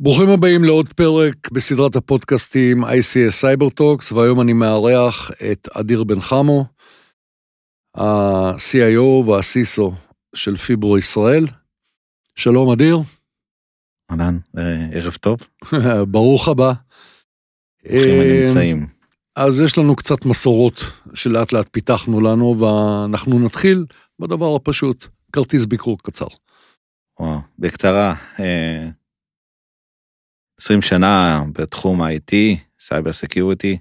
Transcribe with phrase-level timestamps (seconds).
[0.00, 6.20] ברוכים הבאים לעוד פרק בסדרת הפודקאסטים ICS Cyber Talks, והיום אני מארח את אדיר בן
[6.20, 6.64] חמו,
[7.94, 9.92] ה-CIO וה-CISO
[10.34, 11.44] של פיברו ישראל.
[12.36, 12.98] שלום אדיר.
[14.10, 15.38] אהלן, אה, ערב טוב.
[16.12, 16.72] ברוך הבא.
[17.84, 18.86] ברוכים הנמצאים.
[19.36, 20.80] אז יש לנו קצת מסורות
[21.14, 23.86] שלאט לאט פיתחנו לנו, ואנחנו נתחיל
[24.18, 26.26] בדבר הפשוט, כרטיס ביקור קצר.
[27.20, 28.14] וואו, בקצרה,
[30.60, 32.32] 20 שנה בתחום ה-IT,
[32.80, 33.78] cyber security,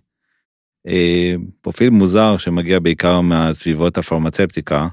[1.62, 4.88] פרופיל מוזר שמגיע בעיקר מהסביבות הפרמצבטיקה,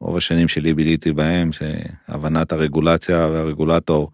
[0.00, 4.10] רוב השנים שלי ביליתי בהם, שהבנת הרגולציה והרגולטור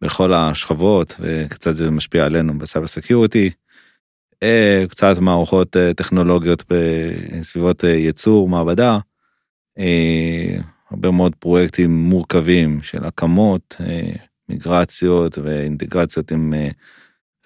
[0.00, 3.50] בכל השכבות, וקצת זה משפיע עלינו ב cyber security.
[4.88, 8.98] קצת מערכות טכנולוגיות בסביבות ייצור, מעבדה,
[10.90, 13.76] הרבה מאוד פרויקטים מורכבים של הקמות,
[14.48, 16.52] מיגרציות ואינטגרציות עם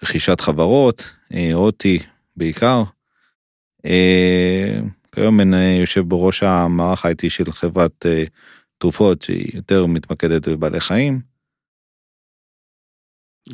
[0.03, 1.13] רכישת חברות,
[1.53, 1.99] אותי
[2.35, 2.83] בעיקר.
[5.11, 8.05] כיום אני יושב בראש המערך IT של חברת
[8.77, 11.21] תרופות שהיא יותר מתמקדת בבעלי חיים.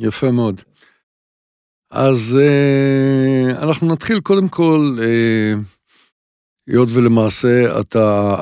[0.00, 0.62] יפה מאוד.
[1.90, 2.38] אז
[3.62, 4.98] אנחנו נתחיל קודם כל,
[6.66, 8.34] היות ולמעשה אתה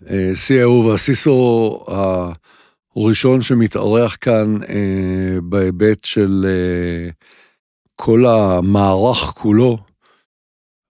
[0.00, 1.30] ה-CIO וה-CISO
[2.96, 4.66] הראשון שמתארח כאן uh,
[5.42, 7.12] בהיבט של uh,
[7.94, 9.78] כל המערך כולו,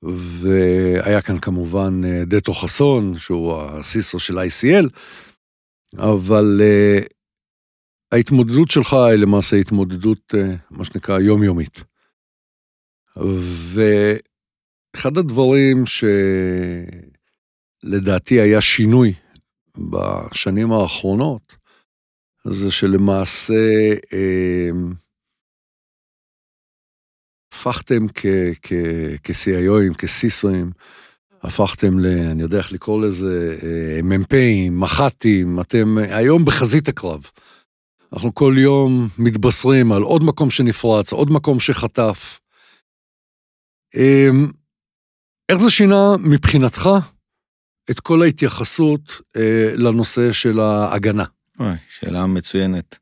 [0.02, 4.88] והיה כאן כמובן דטו חסון, שהוא ה-CISO של ICL,
[5.98, 7.06] אבל uh,
[8.12, 10.34] ההתמודדות שלך היא למעשה התמודדות,
[10.70, 11.84] מה שנקרא, יומיומית.
[13.74, 15.84] ואחד הדברים
[17.86, 19.14] שלדעתי היה שינוי
[19.78, 21.65] בשנים האחרונות,
[22.50, 23.54] זה שלמעשה
[27.52, 30.70] הפכתם כ-CIOים, כסיסוים,
[31.42, 32.06] הפכתם ל...
[32.06, 33.58] אני יודע איך לקרוא לזה,
[34.02, 37.30] מ"פים, מח"טים, אתם היום בחזית הקרב.
[38.12, 42.40] אנחנו כל יום מתבשרים על עוד מקום שנפרץ, עוד מקום שחטף.
[43.94, 44.50] אמ,
[45.48, 46.88] איך זה שינה מבחינתך
[47.90, 49.00] את כל ההתייחסות
[49.36, 51.24] אה, לנושא של ההגנה?
[51.60, 52.98] אוי, שאלה מצוינת.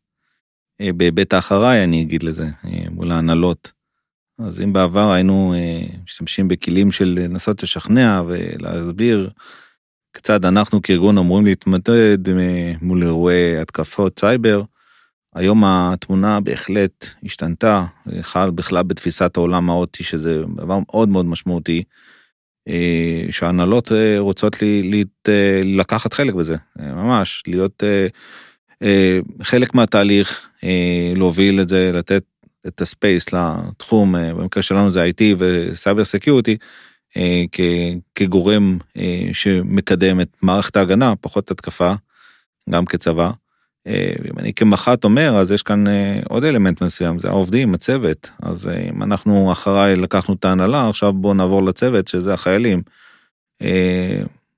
[0.81, 3.72] אה, בהיבט האחריי אני אגיד לזה, אה, מול ההנהלות.
[4.38, 5.54] אז אם בעבר היינו
[6.04, 9.31] משתמשים בכלים של לנסות לשכנע ולהסביר
[10.14, 12.19] כיצד אנחנו כארגון אמורים להתמודד
[12.82, 14.62] מול אירועי התקפות סייבר,
[15.34, 17.84] היום התמונה בהחלט השתנתה,
[18.20, 21.82] חל בכלל בתפיסת העולם ה OT, שזה דבר מאוד מאוד משמעותי,
[22.69, 27.82] אה, שההנהלות אה, רוצות לי, לי, אה, לקחת חלק בזה, ממש, להיות
[29.42, 30.48] חלק מהתהליך,
[31.16, 32.25] להוביל את זה, לתת
[32.66, 36.56] את ה space לתחום, במקרה שלנו זה IT ו cyber security,
[38.14, 38.78] כגורם
[39.32, 41.92] שמקדם את מערכת ההגנה, פחות התקפה,
[42.70, 43.31] גם כצבא.
[43.86, 48.30] אה, אם אני כמח"ט אומר, אז יש כאן אה, עוד אלמנט מסוים, זה העובדים, הצוות.
[48.42, 52.82] אז אה, אם אנחנו אחריי לקחנו את ההנהלה, עכשיו בואו נעבור לצוות, שזה החיילים.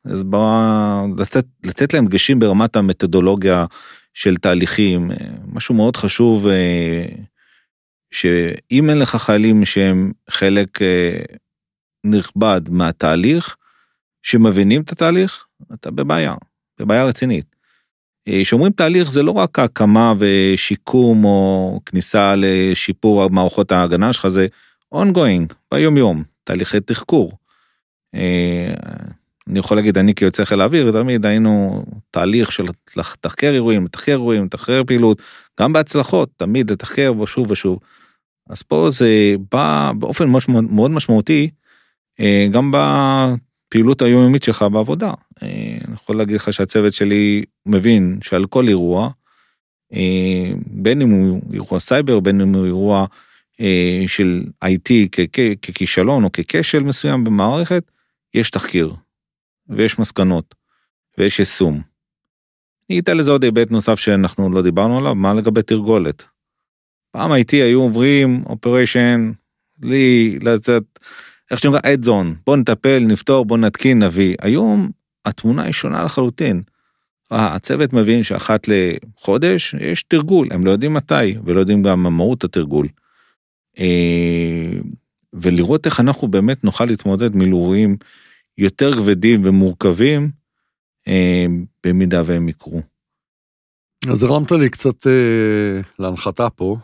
[0.04, 3.64] אז בואו לתת, לתת להם דגשים ברמת המתודולוגיה
[4.14, 5.10] של תהליכים.
[5.46, 6.46] משהו מאוד חשוב,
[8.10, 10.78] שאם אין לך חיילים שהם חלק
[12.04, 13.56] נכבד מהתהליך,
[14.22, 15.44] שמבינים את התהליך,
[15.74, 16.34] אתה בבעיה,
[16.80, 17.55] בבעיה רצינית.
[18.28, 24.46] כשאומרים תהליך זה לא רק הקמה ושיקום או כניסה לשיפור מערכות ההגנה שלך, זה
[24.94, 27.32] ongoing, ביום יום, תהליכי תחקור.
[28.14, 28.74] אה,
[29.48, 32.64] אני יכול להגיד, אני כיוצא חיל האוויר, תמיד היינו תהליך של
[32.96, 35.22] לתחקר אירועים, לתחקר אירועים, לתחקר פעילות,
[35.60, 37.78] גם בהצלחות, תמיד לתחקר ושוב ושוב.
[38.50, 40.24] אז פה זה בא באופן
[40.70, 41.50] מאוד משמעותי,
[42.20, 42.70] אה, גם
[43.76, 45.12] הפעילות היומיומית שלך בעבודה.
[45.42, 45.48] אה,
[45.84, 49.10] אני יכול להגיד לך שהצוות שלי מבין שעל כל אירוע,
[49.92, 53.06] אה, בין אם הוא אירוע סייבר, בין אם הוא אירוע
[53.60, 55.08] אה, של IT
[55.62, 57.82] ככישלון או ככשל מסוים במערכת,
[58.34, 58.94] יש תחקיר,
[59.68, 60.54] ויש מסקנות,
[61.18, 61.80] ויש יישום.
[62.90, 66.24] אני אתן לזה עוד היבט נוסף שאנחנו לא דיברנו עליו, מה לגבי תרגולת.
[67.10, 69.32] פעם IT היו עוברים operation,
[69.82, 70.82] לי לצאת
[71.50, 74.36] איך שאומרים, אד זון, בוא נטפל, נפתור, בוא נתקין, נביא.
[74.42, 74.90] היום
[75.24, 76.62] התמונה היא שונה לחלוטין.
[77.30, 82.44] הצוות מבין שאחת לחודש יש תרגול, הם לא יודעים מתי, ולא יודעים גם מה מהות
[82.44, 82.88] התרגול.
[83.78, 84.78] אה,
[85.32, 87.96] ולראות איך אנחנו באמת נוכל להתמודד מילואים
[88.58, 90.30] יותר כבדים ומורכבים,
[91.08, 91.46] אה,
[91.86, 92.82] במידה והם יקרו.
[94.12, 96.76] אז הרמת לי קצת אה, להנחתה פה,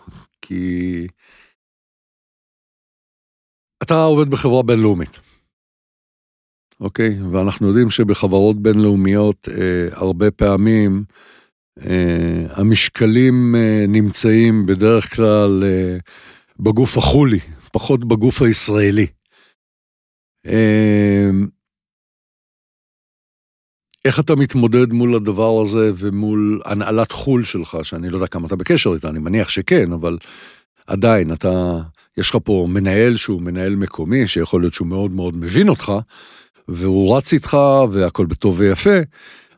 [0.42, 1.06] כי
[3.82, 5.20] אתה עובד בחברה בינלאומית,
[6.80, 7.22] אוקיי?
[7.32, 11.04] ואנחנו יודעים שבחברות בינלאומיות אה, הרבה פעמים
[11.80, 15.96] אה, המשקלים אה, נמצאים בדרך כלל אה,
[16.60, 17.38] בגוף החולי,
[17.72, 19.06] פחות בגוף הישראלי.
[20.46, 21.30] אה,
[24.04, 28.56] איך אתה מתמודד מול הדבר הזה ומול הנהלת חו"ל שלך, שאני לא יודע כמה אתה
[28.56, 30.18] בקשר איתה, אני מניח שכן, אבל
[30.86, 31.80] עדיין, אתה,
[32.16, 35.92] יש לך פה מנהל שהוא מנהל מקומי, שיכול להיות שהוא מאוד מאוד מבין אותך,
[36.68, 37.56] והוא רץ איתך
[37.90, 38.98] והכל בטוב ויפה,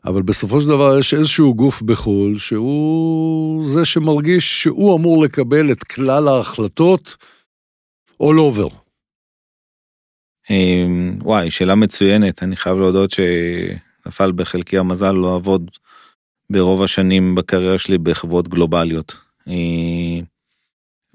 [0.05, 5.83] אבל בסופו של דבר יש איזשהו גוף בחו"ל שהוא זה שמרגיש שהוא אמור לקבל את
[5.83, 7.17] כלל ההחלטות
[8.23, 8.73] all over.
[10.49, 15.71] אמ, וואי, שאלה מצוינת, אני חייב להודות שנפל בחלקי המזל לעבוד
[16.49, 19.17] ברוב השנים בקריירה שלי בחברות גלובליות.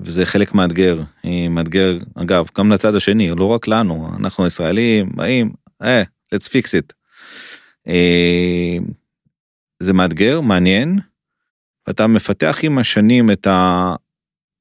[0.04, 5.52] וזה חלק מאתגר, אמ, מאתגר, אגב, גם לצד השני, לא רק לנו, אנחנו ישראלים, באים,
[5.82, 6.02] אה,
[6.34, 6.92] let's fix it.
[9.82, 10.98] זה מאתגר, מעניין,
[11.86, 13.46] ואתה מפתח עם השנים את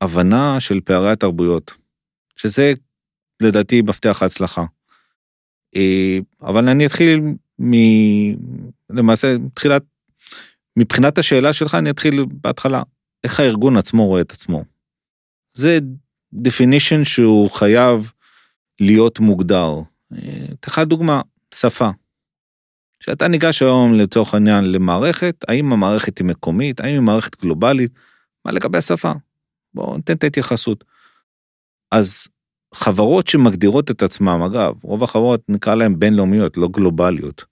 [0.02, 1.74] ההבנה של פערי התרבויות,
[2.36, 2.74] שזה
[3.42, 4.66] לדעתי מפתח ההצלחה.
[5.76, 7.22] אה, אבל אני אתחיל
[7.62, 7.74] מ...
[8.90, 9.84] למעשה, תחילת,
[10.78, 12.84] מבחינת השאלה שלך, אני אתחיל בהתחלה.
[13.24, 14.64] איך הארגון עצמו רואה את עצמו?
[15.60, 15.80] זה
[16.36, 18.12] definition שהוא חייב
[18.80, 19.74] להיות מוגדר.
[20.14, 21.22] אה, אתן לך דוגמה,
[21.54, 21.90] שפה.
[23.00, 27.92] כשאתה ניגש היום לצורך העניין למערכת, האם המערכת היא מקומית, האם היא מערכת גלובלית,
[28.46, 29.12] מה לגבי השפה?
[29.74, 30.84] בואו ניתן את ההתייחסות.
[31.92, 32.28] אז
[32.74, 37.46] חברות שמגדירות את עצמם, אגב, רוב החברות נקרא להן בינלאומיות, לא גלובליות.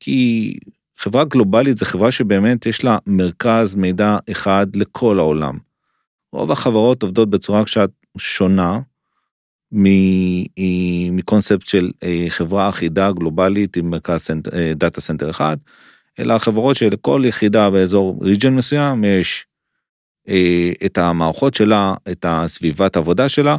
[0.00, 0.52] כי
[0.96, 5.58] חברה גלובלית זה חברה שבאמת יש לה מרכז מידע אחד לכל העולם.
[6.34, 8.80] רוב החברות עובדות בצורה קצת שונה
[11.12, 14.30] מקונספט של אה, חברה אחידה גלובלית עם מרכז
[14.74, 15.56] data center אחד,
[16.18, 19.46] אלא חברות שלכל יחידה באזור region מסוים יש
[20.28, 23.56] אה, את המערכות שלה, את הסביבת עבודה שלה,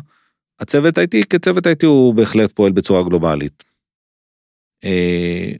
[0.59, 3.63] הצוות IT כצוות IT הוא בהחלט פועל בצורה גלובלית.
[4.83, 5.51] אה,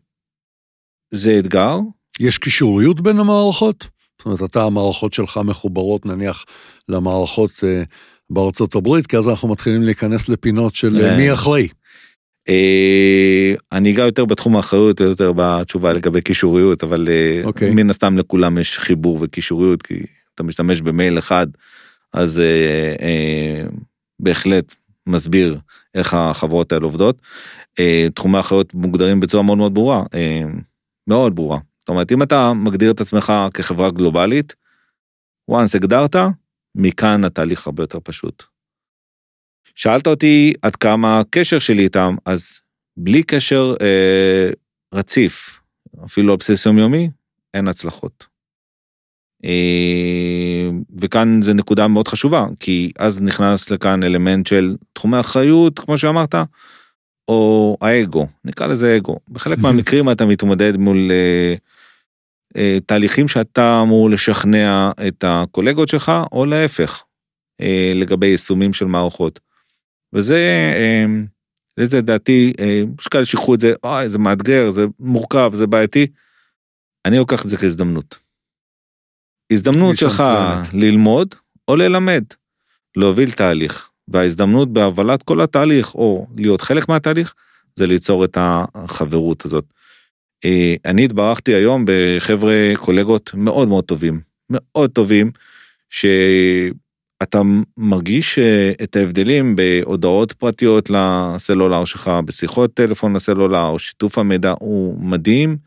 [1.11, 1.79] זה אתגר.
[2.19, 3.87] יש קישוריות בין המערכות?
[4.17, 6.45] זאת אומרת, אתה, המערכות שלך מחוברות נניח
[6.89, 7.83] למערכות אה,
[8.29, 11.67] בארצות הברית, כי אז אנחנו מתחילים להיכנס לפינות של אה, מי אחראי.
[13.71, 17.45] אני אגע יותר בתחום האחריות, יותר בתשובה לגבי קישוריות, אבל okay.
[17.45, 17.71] אוקיי.
[17.71, 20.03] מן הסתם לכולם יש חיבור וקישוריות, כי
[20.35, 21.47] אתה משתמש במייל אחד,
[22.13, 22.41] אז
[24.19, 24.75] בהחלט
[25.07, 25.59] מסביר
[25.95, 27.17] איך החברות האלה עובדות.
[27.79, 30.41] אה, תחומי האחריות מוגדרים בצורה מאוד מאוד ברורה, אה,
[31.07, 31.59] מאוד ברורה.
[31.79, 34.55] זאת אומרת, אם אתה מגדיר את עצמך כחברה גלובלית,
[35.51, 36.15] once הגדרת,
[36.75, 38.43] מכאן התהליך הרבה יותר פשוט.
[39.75, 42.59] שאלת אותי עד כמה הקשר שלי איתם, אז
[42.97, 44.49] בלי קשר אה,
[44.93, 45.59] רציף,
[46.05, 47.09] אפילו על בסיס יומיומי,
[47.53, 48.25] אין הצלחות.
[49.45, 50.69] אה,
[50.99, 56.35] וכאן זה נקודה מאוד חשובה, כי אז נכנס לכאן אלמנט של תחומי אחריות, כמו שאמרת,
[57.27, 59.19] או האגו, נקרא לזה אגו.
[59.29, 61.55] בחלק מהמקרים אתה מתמודד מול אה, אה,
[62.85, 67.03] תהליכים שאתה אמור לשכנע את הקולגות שלך, או להפך,
[67.61, 69.39] אה, לגבי יישומים של מערכות.
[70.13, 71.05] וזה, אה,
[71.77, 76.07] לזה דעתי, אה, יש כאלה שיקחו את זה, אוי, זה מאתגר, זה מורכב, זה בעייתי.
[77.05, 78.19] אני לוקח את זה כהזדמנות.
[79.51, 80.73] הזדמנות שלך צלנת.
[80.73, 81.35] ללמוד
[81.67, 82.23] או ללמד,
[82.97, 87.33] להוביל תהליך, וההזדמנות בהובלת כל התהליך, או להיות חלק מהתהליך,
[87.75, 89.65] זה ליצור את החברות הזאת.
[90.45, 95.31] אה, אני התברכתי היום בחבר'ה קולגות מאוד מאוד טובים, מאוד טובים,
[95.89, 97.41] שאתה
[97.77, 105.57] מרגיש אה, את ההבדלים בהודעות פרטיות לסלולר שלך, בשיחות טלפון לסלולר, שיתוף המידע הוא מדהים,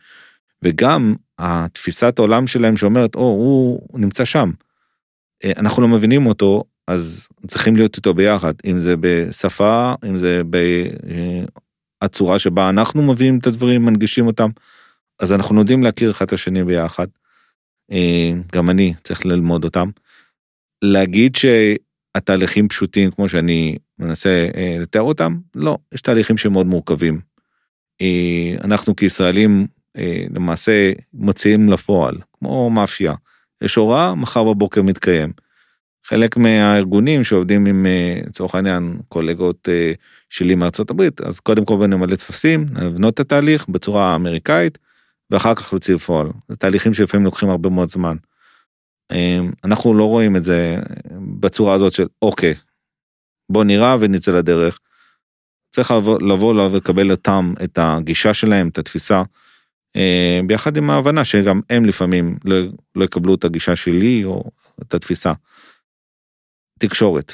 [0.62, 4.50] וגם התפיסת העולם שלהם שאומרת, או, הוא נמצא שם.
[5.44, 10.42] אה, אנחנו לא מבינים אותו, אז צריכים להיות איתו ביחד, אם זה בשפה, אם זה
[12.04, 14.48] בצורה שבה אנחנו מביאים את הדברים, מנגישים אותם,
[15.20, 17.06] אז אנחנו יודעים להכיר אחד את השני ביחד.
[17.92, 19.90] אה, גם אני צריך ללמוד אותם.
[20.82, 27.20] להגיד שהתהליכים פשוטים כמו שאני מנסה אה, לתאר אותם, לא, יש תהליכים שמאוד מורכבים.
[28.64, 33.14] אנחנו כישראלים אה, למעשה מוציאים לפועל, כמו מאפיה.
[33.62, 35.32] יש הוראה, מחר בבוקר מתקיים.
[36.08, 39.92] חלק מהארגונים שעובדים עם, אה, לצורך העניין, קולגות אה,
[40.28, 44.78] שלי מארצות הברית, אז קודם כל נמלא טפסים, נבנות את התהליך בצורה אמריקאית,
[45.30, 46.26] ואחר כך להוציא לפועל.
[46.48, 48.16] זה תהליכים שלפעמים לוקחים הרבה מאוד זמן.
[49.64, 50.76] אנחנו לא רואים את זה
[51.40, 52.54] בצורה הזאת של אוקיי,
[53.52, 54.78] בוא נראה ונצא לדרך.
[55.70, 59.22] צריך לבוא, לבוא ולקבל אותם, את הגישה שלהם, את התפיסה,
[59.96, 62.56] אה, ביחד עם ההבנה שגם הם לפעמים לא,
[62.96, 64.44] לא יקבלו את הגישה שלי או
[64.82, 65.32] את התפיסה.
[66.78, 67.32] תקשורת.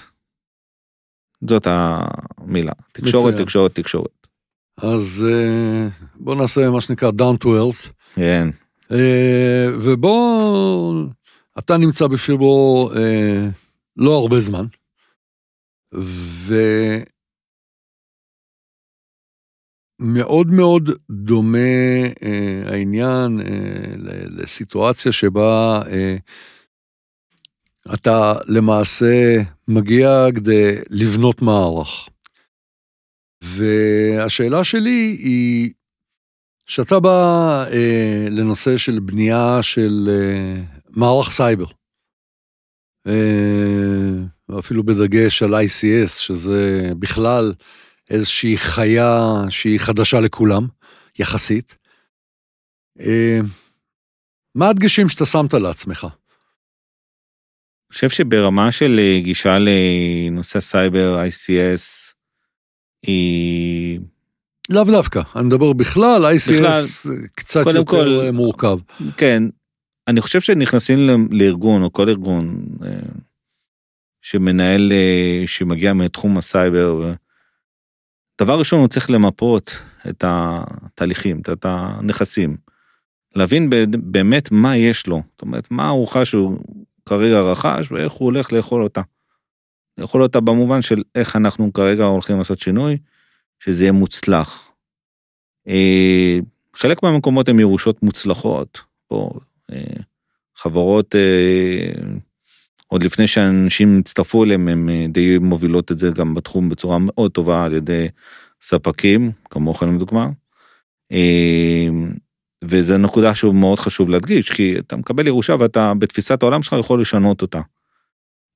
[1.49, 2.73] זאת המילה.
[2.93, 3.45] תקשורת, מצוין.
[3.45, 4.27] תקשורת, תקשורת.
[4.77, 7.91] אז אה, בוא נעשה מה שנקרא down to earth.
[8.15, 8.49] כן.
[8.93, 11.05] אה, ובוא,
[11.59, 12.91] אתה נמצא בפירבו
[13.97, 14.67] לא הרבה זמן.
[20.01, 21.59] ומאוד מאוד דומה
[22.23, 23.95] אה, העניין אה,
[24.29, 26.17] לסיטואציה שבה אה,
[27.95, 32.09] אתה למעשה מגיע כדי לבנות מערך.
[33.43, 35.71] והשאלה שלי היא,
[36.67, 41.67] שאתה בא אה, לנושא של בנייה של אה, מערך סייבר,
[43.07, 47.55] אה, ואפילו בדגש על ICS, שזה בכלל
[48.11, 49.19] איזושהי חיה
[49.51, 50.67] שהיא חדשה לכולם,
[51.19, 51.77] יחסית.
[53.01, 53.39] אה,
[54.55, 56.07] מה הדגשים שאתה שמת לעצמך?
[57.95, 62.13] חושב שברמה של אה, גישה לנושא סייבר, ICS,
[63.03, 64.01] היא...
[64.71, 66.83] לאו דווקא, אני מדבר בכלל, ICS בכלל,
[67.35, 68.79] קצת יותר כל, מורכב.
[69.17, 69.43] כן,
[70.09, 70.99] אני חושב שנכנסים
[71.31, 72.65] לארגון, או כל ארגון,
[74.23, 77.13] שמנהל, אה, שמגיע מתחום הסייבר,
[78.41, 82.57] דבר ראשון הוא צריך למפות את התהליכים, את הנכסים,
[83.35, 86.59] להבין באמת מה יש לו, זאת אומרת, מה הארוחה שהוא
[87.09, 89.01] כרגע רכש ואיך הוא הולך לאכול אותה.
[89.99, 92.99] לאכול אותה במובן של איך אנחנו כרגע הולכים לעשות שינוי,
[93.59, 94.73] שזה יהיה מוצלח.
[95.69, 96.39] אה,
[96.75, 99.31] חלק מהמקומות הם ירושות מוצלחות, פה
[99.73, 100.03] אה,
[100.57, 101.15] חברות
[102.87, 107.31] עוד לפני שאנשים הצטרפו אליהם, הם אה, די מובילות את זה גם בתחום בצורה מאוד
[107.31, 108.09] טובה על ידי
[108.63, 110.29] ספקים, כמוכם לדוגמה.
[112.65, 116.77] אה, וזו נקודה שהוא מאוד חשוב להדגיש, כי אתה מקבל ירושה ואתה בתפיסת העולם שלך
[116.81, 117.61] יכול לשנות אותה.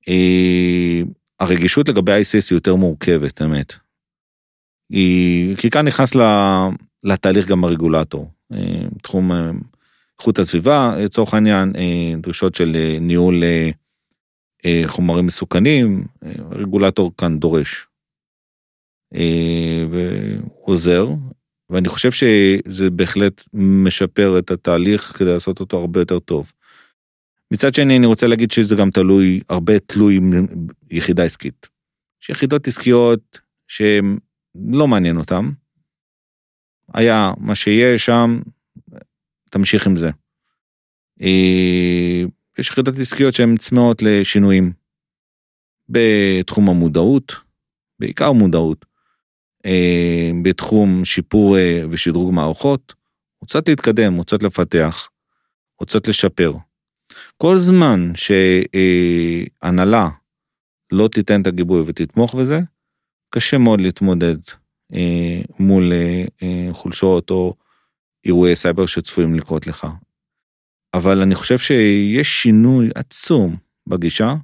[0.09, 1.01] אה,
[1.39, 3.73] הרגישות לגבי ICS היא יותר מורכבת, אמת.
[4.89, 6.11] היא, כי כאן נכנס
[7.03, 8.31] לתהליך גם הרגולטור,
[9.03, 9.31] תחום
[10.19, 11.73] איכות הסביבה, לצורך העניין,
[12.21, 13.43] דרישות של ניהול
[14.65, 17.87] אה, חומרים מסוכנים, אה, רגולטור כאן דורש.
[19.15, 21.07] אה, ועוזר,
[21.69, 26.51] ואני חושב שזה בהחלט משפר את התהליך כדי לעשות אותו הרבה יותר טוב.
[27.51, 30.19] מצד שני, אני רוצה להגיד שזה גם תלוי, הרבה תלוי
[30.91, 31.69] יחידה עסקית.
[32.23, 34.17] יש יחידות עסקיות שהן
[34.71, 35.49] לא מעניין אותן.
[36.93, 38.39] היה מה שיהיה שם,
[39.49, 40.09] תמשיך עם זה.
[42.57, 44.71] יש יחידות עסקיות שהן צמאות לשינויים.
[45.89, 47.35] בתחום המודעות,
[47.99, 48.88] בעיקר מודעות, אה,
[50.43, 52.93] בתחום שיפור אה, ושדרוג מערכות,
[53.41, 55.09] רוצות להתקדם, רוצות לפתח,
[55.79, 56.53] רוצות לשפר.
[57.37, 60.09] כל זמן שהנהלה
[60.91, 62.59] לא תיתן את הגיבוי ותתמוך בזה,
[63.29, 64.37] קשה מאוד להתמודד
[64.93, 65.93] אה, מול
[66.71, 67.53] חולשות או
[68.25, 69.87] אירועי סייבר שצפויים לקרות לך.
[70.93, 73.55] אבל אני חושב שיש שינוי עצום
[73.87, 74.35] בגישה.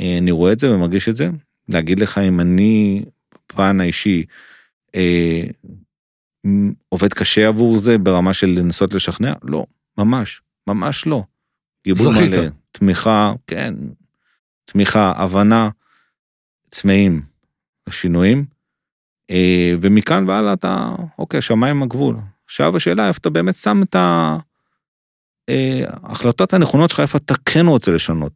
[0.00, 1.28] אה, אני רואה את זה ומרגיש את זה.
[1.68, 3.02] להגיד לך אם אני,
[3.52, 4.24] בפן האישי,
[4.94, 5.42] אה,
[6.88, 9.32] עובד קשה עבור זה ברמה של לנסות לשכנע?
[9.42, 9.66] לא,
[9.98, 11.22] ממש, ממש לא.
[11.84, 13.74] גיבוי מלא, תמיכה, כן,
[14.64, 15.68] תמיכה, הבנה,
[16.70, 17.22] צמאים
[17.88, 18.44] לשינויים.
[19.30, 22.16] אה, ומכאן והלאה אתה, אוקיי, שמיים הגבול.
[22.44, 24.36] עכשיו השאלה איפה אתה באמת שם את ה...
[26.02, 28.32] ההחלטות אה, הנכונות שלך איפה אתה כן רוצה לשנות.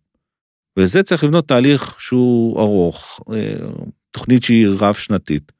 [0.79, 3.67] וזה צריך לבנות תהליך שהוא ארוך, אה,
[4.17, 5.53] תוכנית שהיא רב שנתית.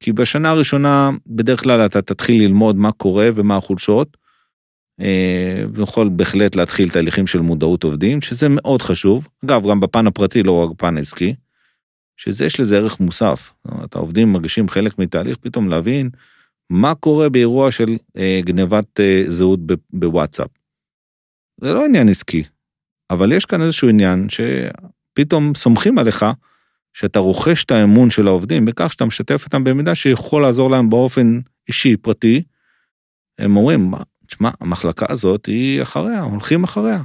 [0.00, 4.16] כי בשנה הראשונה בדרך כלל אתה תתחיל ללמוד מה קורה ומה החולשות.
[5.00, 9.28] אה, ויכול בהחלט להתחיל תהליכים של מודעות עובדים, שזה מאוד חשוב.
[9.44, 11.34] אגב, גם בפן הפרטי, לא רק בפן העסקי,
[12.16, 13.52] שזה יש לזה ערך מוסף.
[13.64, 16.10] זאת אומרת, העובדים מרגישים חלק מתהליך פתאום להבין
[16.70, 17.96] מה קורה באירוע של
[18.44, 20.50] גנבת זהות בוואטסאפ.
[21.60, 22.44] זה לא עניין עסקי,
[23.10, 26.24] אבל יש כאן איזשהו עניין שפתאום סומכים עליך,
[26.98, 31.40] שאתה רוכש את האמון של העובדים בכך שאתה משתף אותם במידה שיכול לעזור להם באופן
[31.68, 32.42] אישי, פרטי.
[33.38, 33.90] הם אומרים,
[34.26, 37.02] תשמע, המחלקה הזאת היא אחריה, הולכים אחריה.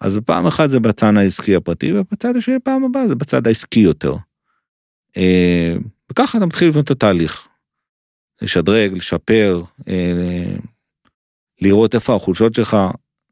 [0.00, 4.16] אז פעם אחת זה בצד העסקי הפרטי, ובצד השני פעם הבאה זה בצד העסקי יותר.
[5.16, 5.74] אה,
[6.10, 7.48] וככה אתה מתחיל לבנות את התהליך.
[8.42, 10.54] לשדרג, לשפר, אה,
[11.62, 12.76] לראות איפה החולשות שלך,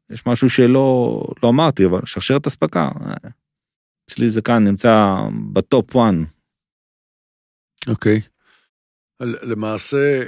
[0.09, 2.89] יש משהו שלא לא אמרתי, אבל שרשרת אספקה,
[4.05, 5.15] אצלי זה כאן נמצא
[5.53, 6.13] בטופ 1.
[7.87, 8.21] אוקיי.
[9.21, 10.19] למעשה,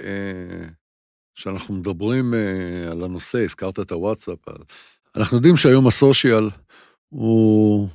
[1.35, 2.33] כשאנחנו מדברים
[2.91, 4.39] על הנושא, הזכרת את הוואטסאפ,
[5.15, 6.49] אנחנו יודעים שהיום הסושיאל
[7.09, 7.89] הוא,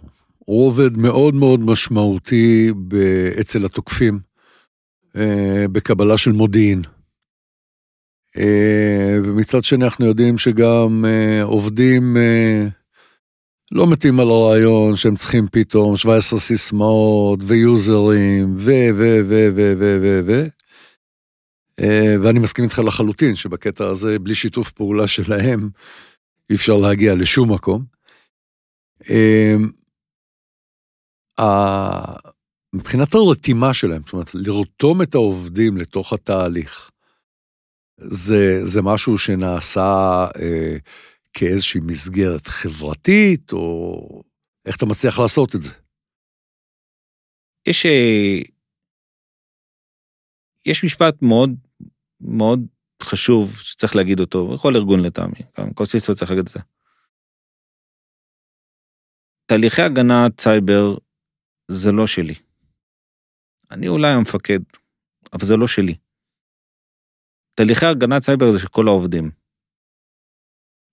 [0.47, 2.73] עובד מאוד מאוד משמעותי
[3.41, 4.21] אצל התוקפים,
[5.73, 6.83] בקבלה של מודיעין.
[8.39, 12.69] אה, ומצד שני אנחנו יודעים שגם אה, עובדים אה,
[13.73, 19.99] לא מתים על הרעיון שהם צריכים פתאום 17 סיסמאות ויוזרים ו ו ו ו ו
[20.03, 20.47] ו ו.
[21.81, 25.71] אה, ואני מסכים איתך לחלוטין שבקטע הזה, בלי שיתוף פעולה שלהם,
[26.51, 27.85] אי אפשר להגיע לשום מקום.
[29.11, 29.57] אה,
[32.73, 36.91] מבחינת הרתימה שלהם, זאת אומרת, לרתום את העובדים לתוך התהליך,
[38.01, 40.77] זה, זה משהו שנעשה אה,
[41.33, 44.23] כאיזושהי מסגרת חברתית, או
[44.67, 45.71] איך אתה מצליח לעשות את זה?
[47.69, 48.39] יש, אה,
[50.67, 51.51] יש משפט מאוד
[52.21, 52.61] מאוד
[53.03, 55.43] חשוב שצריך להגיד אותו, בכל ארגון לטעמי,
[55.75, 56.61] כל CISO צריך להגיד את זה.
[59.47, 60.97] תהליכי הגנת סייבר
[61.71, 62.35] זה לא שלי.
[63.71, 64.59] אני אולי המפקד,
[65.33, 65.95] אבל זה לא שלי.
[67.55, 69.40] תהליכי הגנת סייבר זה של כל העובדים.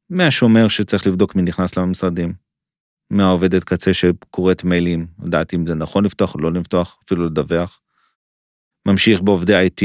[0.10, 2.34] מהשומר שצריך לבדוק מי נכנס למשרדים,
[3.10, 7.82] מהעובדת קצה שקוראת מיילים, לדעת אם זה נכון לפתוח או לא לפתוח, אפילו לדווח.
[8.88, 9.84] ממשיך בעובדי IT,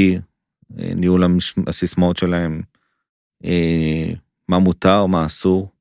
[0.79, 1.23] אה, ניהול
[1.67, 2.63] הסיסמאות שלהם,
[3.45, 4.15] אה,
[4.49, 5.73] מה מותר, מה אסור.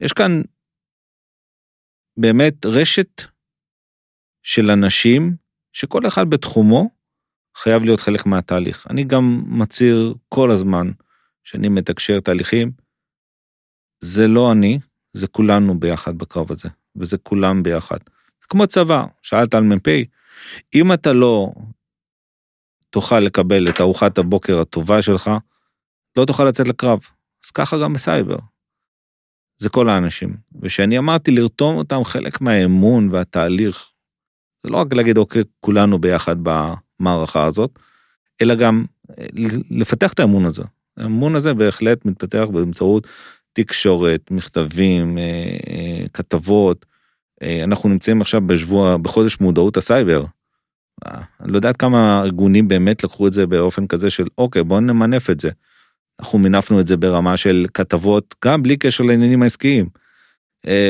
[0.00, 0.42] יש כאן
[2.16, 3.22] באמת רשת
[4.42, 5.36] של אנשים
[5.72, 6.90] שכל אחד בתחומו
[7.56, 8.86] חייב להיות חלק מהתהליך.
[8.90, 10.90] אני גם מצהיר כל הזמן
[11.44, 12.72] שאני מתקשר תהליכים,
[14.04, 14.78] זה לא אני,
[15.12, 17.98] זה כולנו ביחד בקרב הזה, וזה כולם ביחד.
[18.40, 19.88] כמו צבא, שאלת על מ"פ,
[20.74, 21.52] אם אתה לא
[22.90, 25.30] תוכל לקבל את ארוחת הבוקר הטובה שלך,
[26.16, 26.98] לא תוכל לצאת לקרב.
[27.44, 28.36] אז ככה גם בסייבר.
[29.56, 30.36] זה כל האנשים.
[30.62, 33.90] וכשאני אמרתי לרתום אותם חלק מהאמון והתהליך,
[34.64, 37.78] זה לא רק להגיד, אוקיי, כולנו ביחד המערכה הזאת,
[38.42, 38.84] אלא גם
[39.18, 39.26] אה,
[39.70, 40.62] לפתח את האמון הזה.
[40.96, 43.06] האמון הזה בהחלט מתפתח באמצעות
[43.54, 45.22] תקשורת, מכתבים, אה,
[45.70, 46.86] אה, כתבות.
[47.64, 50.24] אנחנו נמצאים עכשיו בשבוע, בחודש מודעות הסייבר.
[51.06, 55.30] אני לא יודעת כמה ארגונים באמת לקחו את זה באופן כזה של אוקיי בואו נמנף
[55.30, 55.50] את זה.
[56.20, 59.88] אנחנו מינפנו את זה ברמה של כתבות גם בלי קשר לעניינים העסקיים.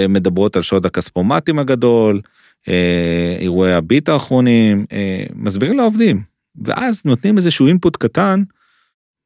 [0.08, 2.20] מדברות על שוד הכספומטים הגדול,
[2.68, 6.22] אה, אירועי הביט האחרונים, אה, מסבירים לעובדים,
[6.64, 8.42] ואז נותנים איזשהו input קטן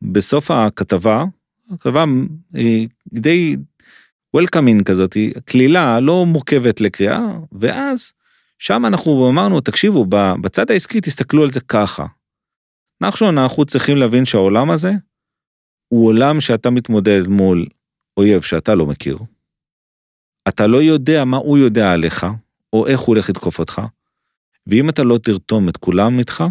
[0.03, 1.24] בסוף הכתבה,
[1.70, 2.04] הכתבה
[2.54, 3.57] היא די
[4.35, 7.20] וולקאמין כזאת, קלילה לא מורכבת לקריאה,
[7.52, 8.12] ואז
[8.59, 10.07] שם אנחנו אמרנו, תקשיבו,
[10.42, 12.07] בצד העסקי תסתכלו על זה ככה.
[13.02, 14.92] אנחנו, אנחנו צריכים להבין שהעולם הזה
[15.88, 17.66] הוא עולם שאתה מתמודד מול
[18.16, 19.18] אויב שאתה לא מכיר.
[20.48, 22.26] אתה לא יודע מה הוא יודע עליך,
[22.72, 23.83] או איך הוא הולך לתקוף אותך,
[24.66, 26.44] ואם אתה לא תרתום את כולם איתך,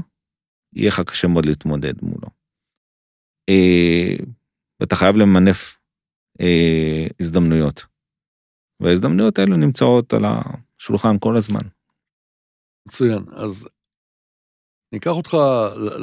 [0.73, 2.27] יהיה לך קשה מאוד להתמודד מולו.
[4.78, 5.78] אה, ואתה חייב למנף
[6.42, 7.86] אה, הזדמנויות.
[8.80, 11.68] וההזדמנויות האלו נמצאות על השולחן כל הזמן.
[12.88, 13.68] מצוין, אז
[14.92, 15.38] ניקח אותך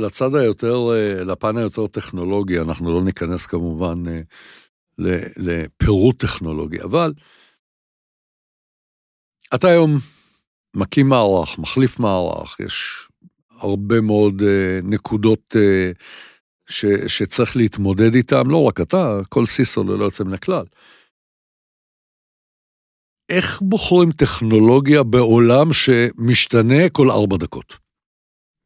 [0.05, 4.21] לצד היותר, אה, לפן היותר טכנולוגי, אנחנו לא ניכנס כמובן אה,
[5.37, 7.13] לפירוט טכנולוגי, אבל
[9.55, 9.91] אתה היום
[10.77, 13.09] מקים מערך, מחליף מערך, יש
[13.51, 15.57] הרבה מאוד uh, נקודות
[16.69, 20.65] ש, שצריך להתמודד איתן, לא רק אתה, כל סיסו ללא יוצא מן הכלל.
[23.29, 27.79] איך בוחרים טכנולוגיה בעולם שמשתנה כל ארבע דקות?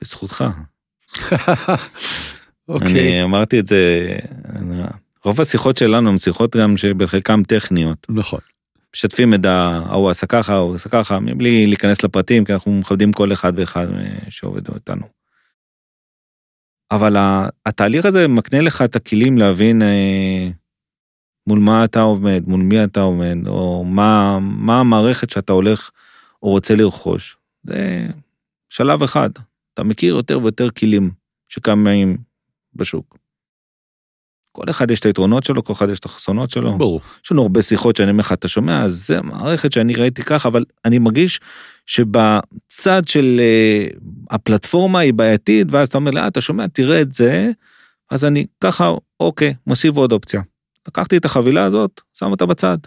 [0.02, 0.44] בזכותך.
[2.68, 2.88] אוקיי.
[2.90, 4.08] אני אמרתי את זה,
[5.24, 8.06] רוב השיחות שלנו הן שיחות גם שבחלקן טכניות.
[8.08, 8.40] נכון.
[8.94, 9.52] משתפים מידע,
[9.86, 13.86] ההוא עשה ככה, ההוא עשה ככה, מבלי להיכנס לפרטים, כי אנחנו מכבדים כל אחד ואחד
[14.28, 15.17] שעובד איתנו.
[16.90, 17.16] אבל
[17.66, 20.48] התהליך הזה מקנה לך את הכלים להבין אה,
[21.46, 25.90] מול מה אתה עומד, מול מי אתה עומד, או מה, מה המערכת שאתה הולך
[26.42, 27.36] או רוצה לרכוש.
[27.64, 28.06] זה
[28.68, 29.30] שלב אחד.
[29.74, 31.10] אתה מכיר יותר ויותר כלים
[31.48, 32.16] שקיימים
[32.74, 33.17] בשוק.
[34.58, 36.78] כל אחד יש את היתרונות שלו, כל אחד יש את החסונות שלו.
[36.78, 37.00] ברור.
[37.24, 40.48] יש לנו הרבה שיחות שאני אומר לך, אתה שומע, אז זה מערכת שאני ראיתי ככה,
[40.48, 41.40] אבל אני מרגיש
[41.86, 43.98] שבצד של uh,
[44.30, 47.50] הפלטפורמה היא בעייתית, ואז אתה אומר לי, אה, אתה שומע, תראה את זה,
[48.10, 48.90] אז אני ככה,
[49.20, 50.42] אוקיי, מוסיף עוד אופציה.
[50.88, 52.78] לקחתי את החבילה הזאת, שם אותה בצד.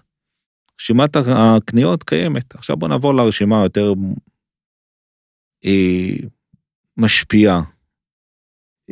[0.82, 2.56] רשימת הקניות קיימת.
[2.56, 3.94] עכשיו בוא נעבור לרשימה היותר
[5.66, 6.28] אה,
[6.98, 7.62] משפיעה.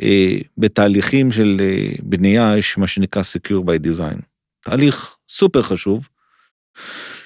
[0.02, 4.22] אה, בתהליכים של אה, בנייה יש מה שנקרא Secure by Design.
[4.60, 6.08] תהליך סופר חשוב,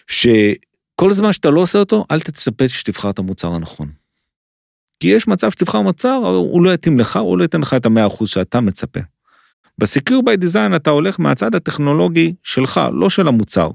[0.07, 3.89] שכל זמן שאתה לא עושה אותו, אל תצפה שתבחר את המוצר הנכון.
[5.01, 8.07] כי יש מצב שתבחר מוצר, הוא לא יתאים לך, הוא לא ייתן לך את המאה
[8.07, 9.01] אחוז שאתה מצפה.
[9.79, 13.69] בסקיור ביי דיזיין אתה הולך מהצד הטכנולוגי שלך, לא של המוצר.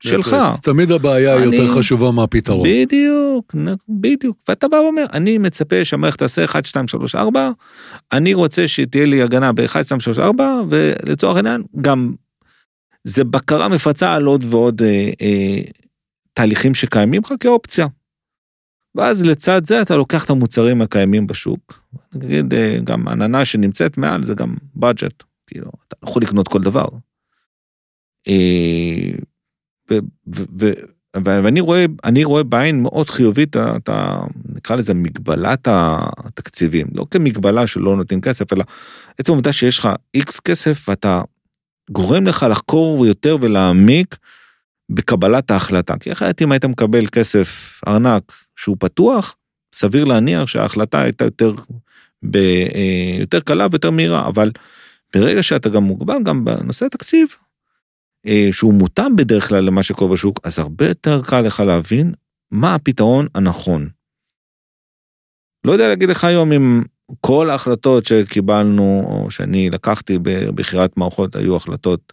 [0.00, 0.36] שלך.
[0.62, 1.56] תמיד הבעיה אני...
[1.56, 2.68] יותר חשובה מהפתרון.
[2.68, 3.54] בדיוק,
[3.88, 4.36] בדיוק.
[4.48, 7.50] ואתה בא ואומר, אני מצפה שהמערכת תעשה 1, 2, 3, 4,
[8.12, 12.12] אני רוצה שתהיה לי הגנה ב-1, 2, 3, 4, ולצורך העניין, גם
[13.04, 15.60] זה בקרה מפצה על עוד ועוד אה, אה,
[16.32, 17.86] תהליכים שקיימים לך כאופציה.
[18.94, 21.80] ואז לצד זה אתה לוקח את המוצרים הקיימים בשוק,
[22.14, 26.60] נגיד אה, גם עננה שנמצאת מעל זה גם בדג'ט, כאילו, אתה לא יכול לקנות כל
[26.60, 26.86] דבר.
[28.28, 29.10] אה,
[31.24, 34.20] ואני רואה, אני רואה בעין מאוד חיובית את ה...
[34.54, 38.64] נקרא לזה מגבלת התקציבים, לא כמגבלה שלא נותנים כסף, אלא
[39.18, 41.22] עצם העובדה שיש לך איקס כסף ואתה
[41.90, 44.16] גורם לך לחקור יותר ולהעמיק
[44.90, 45.96] בקבלת ההחלטה.
[45.96, 49.36] כי אחרת אם היית מקבל כסף ארנק שהוא פתוח,
[49.74, 51.54] סביר להניח שההחלטה הייתה יותר,
[52.22, 54.50] ב, אה, יותר קלה ויותר מהירה, אבל
[55.14, 57.28] ברגע שאתה גם מוגבל גם בנושא התקציב,
[58.52, 62.12] שהוא מותאם בדרך כלל למה שקורה בשוק, אז הרבה יותר קל לך להבין
[62.50, 63.88] מה הפתרון הנכון.
[65.64, 66.82] לא יודע להגיד לך היום אם
[67.20, 72.12] כל ההחלטות שקיבלנו, או שאני לקחתי בבחירת מערכות, היו החלטות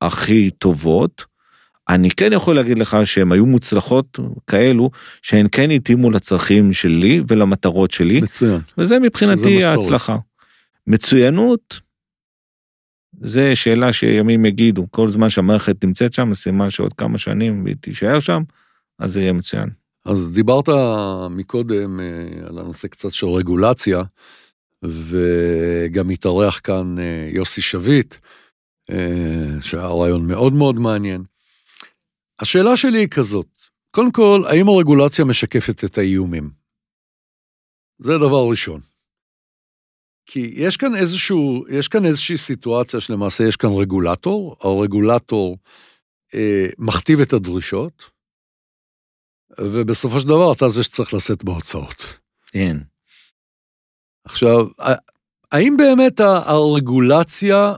[0.00, 1.24] הכי טובות.
[1.88, 4.90] אני כן יכול להגיד לך שהן היו מוצלחות כאלו,
[5.22, 8.20] שהן כן התאימו לצרכים שלי ולמטרות שלי.
[8.20, 8.60] מצוין.
[8.78, 10.16] וזה מבחינתי ההצלחה.
[10.86, 11.80] מצוינות,
[13.20, 18.20] זה שאלה שימים יגידו, כל זמן שהמערכת נמצאת שם, סימן שעוד כמה שנים והיא תישאר
[18.20, 18.42] שם,
[18.98, 19.68] אז זה יהיה מצוין.
[20.04, 20.68] אז דיברת
[21.30, 23.98] מקודם אה, על הנושא קצת של רגולציה,
[24.82, 28.14] וגם התארח כאן אה, יוסי שביט,
[28.90, 31.24] אה, שהיה רעיון מאוד מאוד מעניין.
[32.40, 33.48] השאלה שלי היא כזאת,
[33.90, 36.50] קודם כל, האם הרגולציה משקפת את האיומים?
[37.98, 38.80] זה דבר ראשון.
[40.26, 45.58] כי יש כאן איזשהו, יש כאן איזושהי סיטואציה שלמעשה יש כאן רגולטור, הרגולטור
[46.34, 48.10] אה, מכתיב את הדרישות,
[49.60, 52.18] ובסופו של דבר אתה זה שצריך לשאת בהוצאות.
[52.46, 52.76] כן.
[54.24, 54.66] עכשיו,
[55.52, 57.74] האם באמת הרגולציה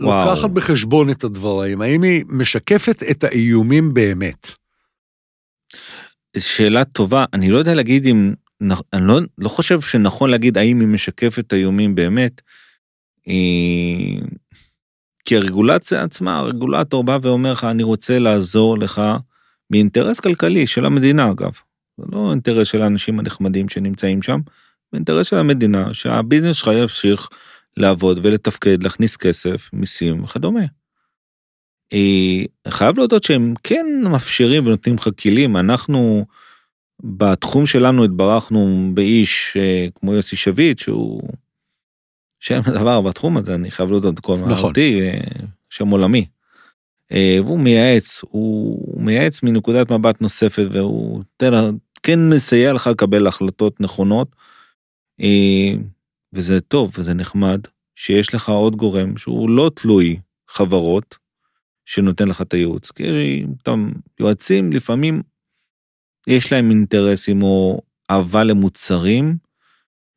[0.00, 0.30] וואו.
[0.30, 1.80] לוקחת בחשבון את הדברים?
[1.80, 4.48] האם היא משקפת את האיומים באמת?
[6.38, 8.34] שאלה טובה, אני לא יודע להגיד אם,
[8.92, 12.40] אני לא, לא חושב שנכון להגיד האם היא משקפת את האיומים באמת.
[13.26, 14.22] היא...
[15.24, 19.02] כי הרגולציה עצמה, הרגולטור בא ואומר לך, אני רוצה לעזור לך
[19.70, 21.52] מאינטרס כלכלי של המדינה, אגב.
[21.98, 24.40] זה לא אינטרס של האנשים הנחמדים שנמצאים שם,
[24.92, 27.28] זה אינטרס של המדינה, שהביזנס שלך ימשיך
[27.76, 30.64] לעבוד ולתפקד, להכניס כסף, מיסים וכדומה.
[31.92, 36.26] אה, חייב להודות שהם כן מאפשרים ונותנים לך כלים, אנחנו
[37.02, 41.22] בתחום שלנו התברכנו באיש אה, כמו יוסי שביט, שהוא
[42.40, 44.48] שם הדבר בתחום הזה, אני חייב להודות, כל נכון.
[44.48, 45.20] מערתי, אה,
[45.70, 46.26] שם עולמי.
[47.12, 51.22] אה, והוא מייעץ, הוא מייעץ מנקודת מבט נוספת, והוא
[52.02, 54.28] כן מסייע לך לקבל החלטות נכונות.
[55.20, 55.74] אה,
[56.32, 57.60] וזה טוב וזה נחמד
[57.94, 61.18] שיש לך עוד גורם שהוא לא תלוי חברות
[61.84, 62.90] שנותן לך את הייעוץ.
[62.90, 65.22] כי אותם יועצים לפעמים
[66.26, 69.36] יש להם אינטרסים או אהבה למוצרים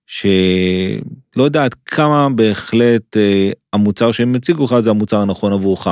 [0.08, 5.88] שלא יודעת כמה בהחלט אה, המוצר שהם הציגו לך זה המוצר הנכון עבורך.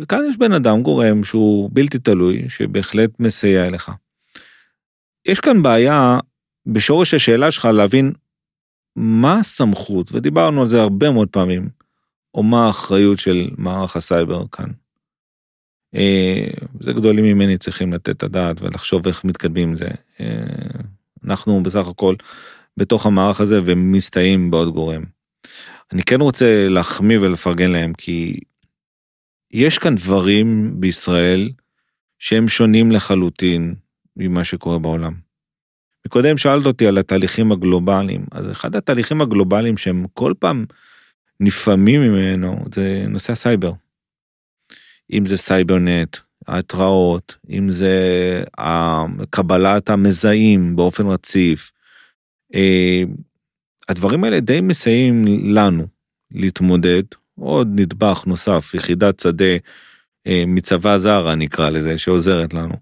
[0.00, 3.92] וכאן יש בן אדם גורם שהוא בלתי תלוי שבהחלט מסייע לך.
[5.26, 6.18] יש כאן בעיה
[6.66, 8.12] בשורש השאלה שלך להבין
[8.96, 11.68] מה הסמכות ודיברנו על זה הרבה מאוד פעמים
[12.34, 14.68] או מה האחריות של מערך הסייבר כאן.
[15.94, 16.46] אה,
[16.80, 19.88] זה גדולים ממני צריכים לתת את הדעת ולחשוב איך מתקדמים זה.
[20.20, 20.26] אה,
[21.24, 22.14] אנחנו בסך הכל
[22.76, 25.02] בתוך המערך הזה ומסתייעים בעוד גורם.
[25.92, 28.40] אני כן רוצה להחמיא ולפרגן להם כי
[29.50, 31.50] יש כאן דברים בישראל
[32.18, 33.74] שהם שונים לחלוטין
[34.16, 35.14] ממה שקורה בעולם.
[36.06, 40.64] מקודם שאלת אותי על התהליכים הגלובליים, אז אחד התהליכים הגלובליים שהם כל פעם
[41.40, 43.72] נפעמים ממנו זה נושא הסייבר.
[45.12, 46.16] אם זה סייברנט,
[46.48, 47.94] ההתראות, אם זה
[49.30, 51.70] קבלת המזהים באופן רציף,
[52.54, 53.02] אה,
[53.88, 55.86] הדברים האלה די מסייעים לנו
[56.30, 57.02] להתמודד,
[57.38, 59.56] עוד נדבך נוסף, יחידת שדה
[60.26, 62.74] אה, מצבא זרה נקרא לזה, שעוזרת לנו.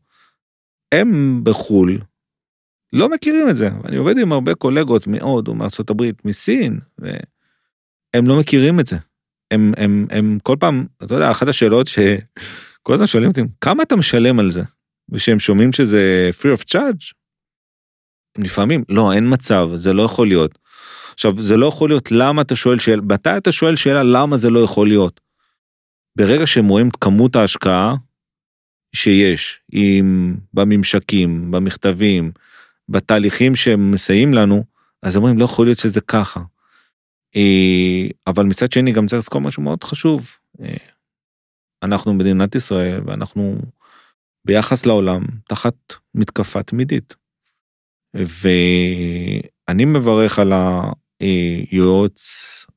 [0.93, 1.99] הם בחו"ל
[2.93, 3.69] לא מכירים את זה.
[3.85, 5.55] אני עובד עם הרבה קולגות מהודו,
[5.91, 8.97] הברית, מסין, והם לא מכירים את זה.
[9.51, 13.97] הם, הם, הם כל פעם, אתה יודע, אחת השאלות שכל הזמן שואלים אותי, כמה אתה
[13.97, 14.63] משלם על זה?
[15.09, 17.13] ושהם שומעים שזה free of charge,
[18.39, 20.59] לפעמים, לא, אין מצב, זה לא יכול להיות.
[21.15, 24.51] עכשיו, זה לא יכול להיות למה אתה שואל שאלה, מתי אתה שואל שאלה למה זה
[24.51, 25.21] לא יכול להיות?
[26.19, 27.95] ברגע שהם רואים את כמות ההשקעה
[28.95, 32.31] שיש, עם, בממשקים, במכתבים,
[32.89, 34.65] בתהליכים שהם מסייעים לנו,
[35.03, 36.41] אז אומרים, לא יכול להיות שזה ככה.
[37.37, 40.37] אה, אבל מצד שני, גם צריך לזכור משהו מאוד חשוב.
[40.63, 40.77] אה,
[41.83, 43.59] אנחנו מדינת ישראל, ואנחנו
[44.47, 45.75] ביחס לעולם תחת
[46.15, 47.15] מתקפה תמידית.
[48.15, 50.53] ואני מברך על
[51.21, 52.21] היועץ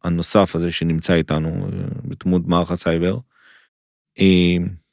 [0.03, 1.69] הנוסף הזה שנמצא איתנו אה,
[2.03, 3.17] בדמות מערך הסייבר.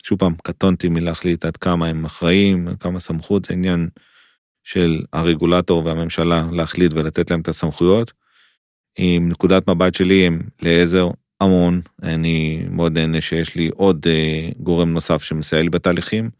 [0.02, 3.88] שוב פעם, קטונתי מלהחליט עד כמה הם אחראים, כמה סמכות, זה עניין
[4.64, 8.12] של הרגולטור והממשלה להחליט ולתת להם את הסמכויות.
[8.98, 11.08] עם נקודת מבט שלי הם לעזר
[11.40, 16.30] המון, אני מאוד נהנה שיש לי עוד אה, גורם נוסף שמסייע לי בתהליכים.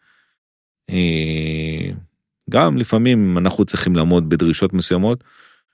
[0.90, 1.90] אה,
[2.50, 5.24] גם לפעמים אנחנו צריכים לעמוד בדרישות מסוימות,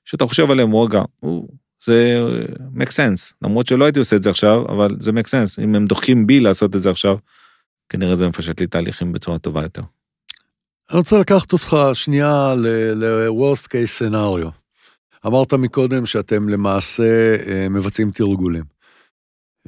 [0.04, 1.02] שאתה חושב עליהם, רגע,
[1.84, 2.20] זה
[2.76, 5.86] make sense, למרות שלא הייתי עושה את זה עכשיו, אבל זה make sense, אם הם
[5.86, 7.16] דוחקים בי לעשות את זה עכשיו,
[7.88, 9.82] כנראה זה מפשט לי תהליכים בצורה טובה יותר.
[10.90, 14.63] אני רוצה לקחת אותך שנייה ל-Worst case scenario.
[15.26, 18.64] אמרת מקודם שאתם למעשה אה, מבצעים תרגולים.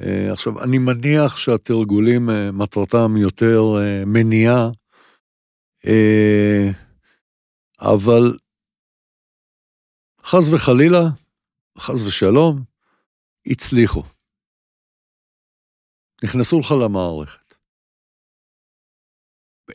[0.01, 3.61] אה, עכשיו, אני מניח שהתרגולים אה, מטרתם יותר
[4.05, 4.69] מניעה,
[7.79, 8.37] אבל
[10.21, 11.01] חס וחלילה,
[11.79, 12.63] חס ושלום,
[13.45, 14.03] הצליחו.
[16.23, 17.53] נכנסו לך למערכת.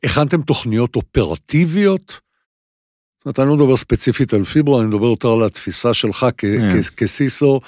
[0.05, 2.21] הכנתם תוכניות אופרטיביות?
[3.25, 6.81] זאת אומרת, אני לא מדבר ספציפית על פיברו, אני מדבר יותר על התפיסה שלך כן.
[6.97, 7.61] כסיסו,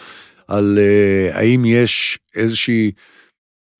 [0.48, 2.90] על uh, האם יש איזושהי,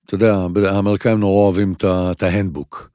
[0.07, 0.37] אתה יודע,
[0.71, 1.75] האמריקאים נורא אוהבים
[2.11, 2.91] את ההנדבוק.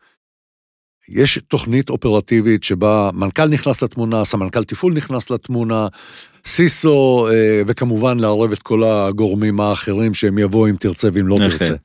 [1.09, 5.87] יש תוכנית אופרטיבית שבה מנכ"ל נכנס לתמונה, סמנכ"ל תפעול נכנס לתמונה,
[6.45, 7.33] סיסו, uh,
[7.67, 11.75] וכמובן לערב את כל הגורמים האחרים שהם יבואו אם תרצה ואם לא תרצה.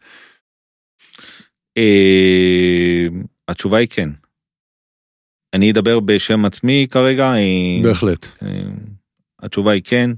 [1.76, 3.06] אה,
[3.48, 4.08] התשובה היא כן.
[5.54, 7.32] אני אדבר בשם עצמי כרגע.
[7.82, 8.26] בהחלט.
[8.42, 8.48] אה,
[9.40, 10.10] התשובה היא כן.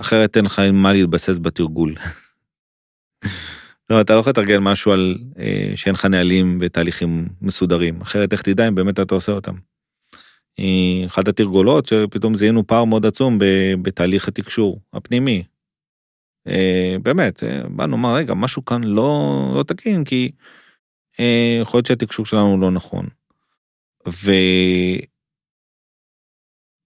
[0.00, 1.94] אחרת אין לך מה להתבסס בתרגול.
[3.90, 8.42] אומרת, אתה לא יכול לתרגל משהו על אה, שאין לך נהלים ותהליכים מסודרים, אחרת איך
[8.42, 9.54] תדע אם באמת אתה עושה אותם.
[10.58, 13.38] אה, אחת התרגולות שפתאום זיהינו פער מאוד עצום
[13.82, 15.42] בתהליך התקשור הפנימי.
[17.02, 20.30] באמת, באנו לומר, רגע, משהו כאן לא, לא תקין, כי
[21.20, 23.06] אה, יכול להיות שהתקשור שלנו לא נכון.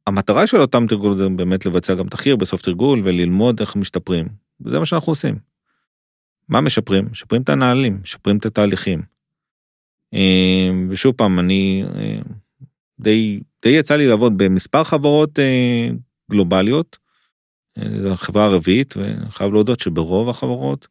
[0.07, 4.27] והמטרה של אותם תרגול זה באמת לבצע גם תחקיר בסוף תרגול וללמוד איך משתפרים.
[4.61, 5.39] וזה מה שאנחנו עושים.
[6.49, 7.05] מה משפרים?
[7.11, 9.03] משפרים את הנהלים, משפרים את התהליכים.
[10.15, 12.19] אה, ושוב פעם, אני אה,
[13.01, 15.39] די, די יצא לי לעבוד במספר חברות
[16.31, 16.99] גלובליות.
[18.03, 20.89] זו החברה הרביעית, ואני להודות שברוב החברות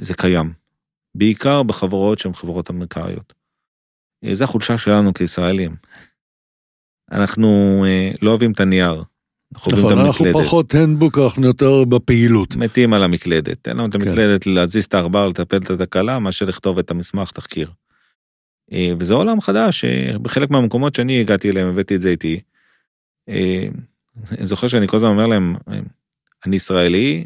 [0.00, 0.52] זה קיים.
[1.14, 3.37] בעיקר בחברות שהן חברות אמריקאיות.
[4.24, 5.74] אה, זה החולשה שלנו כישראלים.
[7.12, 9.02] אנחנו אה, לא אוהבים את הנייר.
[9.54, 12.56] אנחנו נכון, אנחנו פחות הנדבוק, אנחנו יותר בפעילות.
[12.56, 13.58] מתים על המקלדת.
[13.62, 14.00] תן לנו את כן.
[14.00, 14.46] המקלדת.
[14.46, 17.70] להזיז את העכבר, לטפל את התקלה, מאשר לכתוב את המסמך תחקיר.
[18.72, 19.84] אה, וזה עולם חדש,
[20.22, 22.40] בחלק מהמקומות שאני הגעתי אליהם, הבאתי את זה איתי.
[24.38, 25.54] אני זוכר שאני כל הזמן אומר להם,
[26.46, 27.24] אני ישראלי,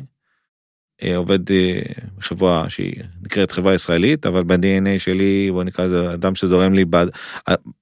[1.17, 1.81] עובד אה,
[2.19, 6.85] בחברה שהיא נקראת חברה ישראלית, אבל ב-DNA שלי, בוא נקרא לזה אדם שזורם לי,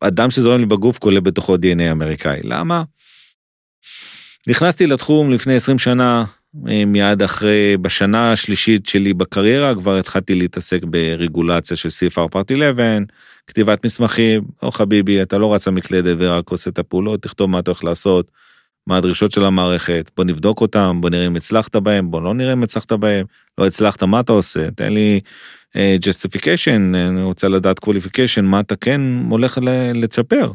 [0.01, 2.41] אדם שזורם לי בגוף כולל בתוכו DNA אמריקאי.
[2.45, 2.83] למה?
[4.49, 6.25] נכנסתי לתחום לפני 20 שנה,
[6.69, 12.99] אה, מיד אחרי, בשנה השלישית שלי בקריירה, כבר התחלתי להתעסק ברגולציה של CFR פארט 11,
[13.47, 17.71] כתיבת מסמכים, או חביבי, אתה לא רץ למקלדת ורק עושה את הפעולות, תכתוב מה אתה
[17.71, 18.31] הולך לעשות.
[18.91, 22.53] מה הדרישות של המערכת, בוא נבדוק אותם, בוא נראה אם הצלחת בהם, בוא לא נראה
[22.53, 23.27] אם הצלחת בהם,
[23.59, 24.71] לא הצלחת, מה אתה עושה?
[24.71, 25.21] תן לי
[25.69, 29.01] uh, justification, אני רוצה לדעת qualification, מה אתה כן
[29.31, 29.59] הולך
[29.95, 30.53] לצ'פר.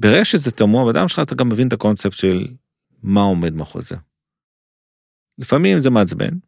[0.00, 2.46] ברגע שזה תמוה באדם שלך, אתה גם מבין את הקונספט של
[3.02, 3.96] מה עומד מאחורי זה.
[5.38, 6.38] לפעמים זה מעצבן,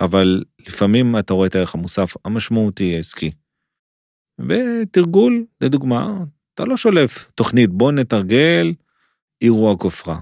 [0.00, 3.30] אבל לפעמים אתה רואה את הערך המוסף המשמעותי העסקי.
[4.38, 6.24] ותרגול, לדוגמה,
[6.60, 8.72] אתה לא שולף תוכנית, בוא נתרגל
[9.42, 10.18] אירוע כופרה.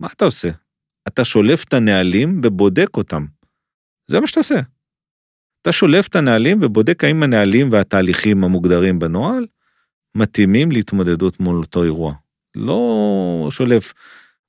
[0.00, 0.48] מה אתה עושה?
[1.08, 3.24] אתה שולף את הנהלים ובודק אותם.
[4.10, 4.60] זה מה שאתה עושה.
[5.62, 9.46] אתה שולף את הנהלים ובודק האם הנהלים והתהליכים המוגדרים בנוהל
[10.14, 12.14] מתאימים להתמודדות מול אותו אירוע.
[12.54, 13.92] לא שולף,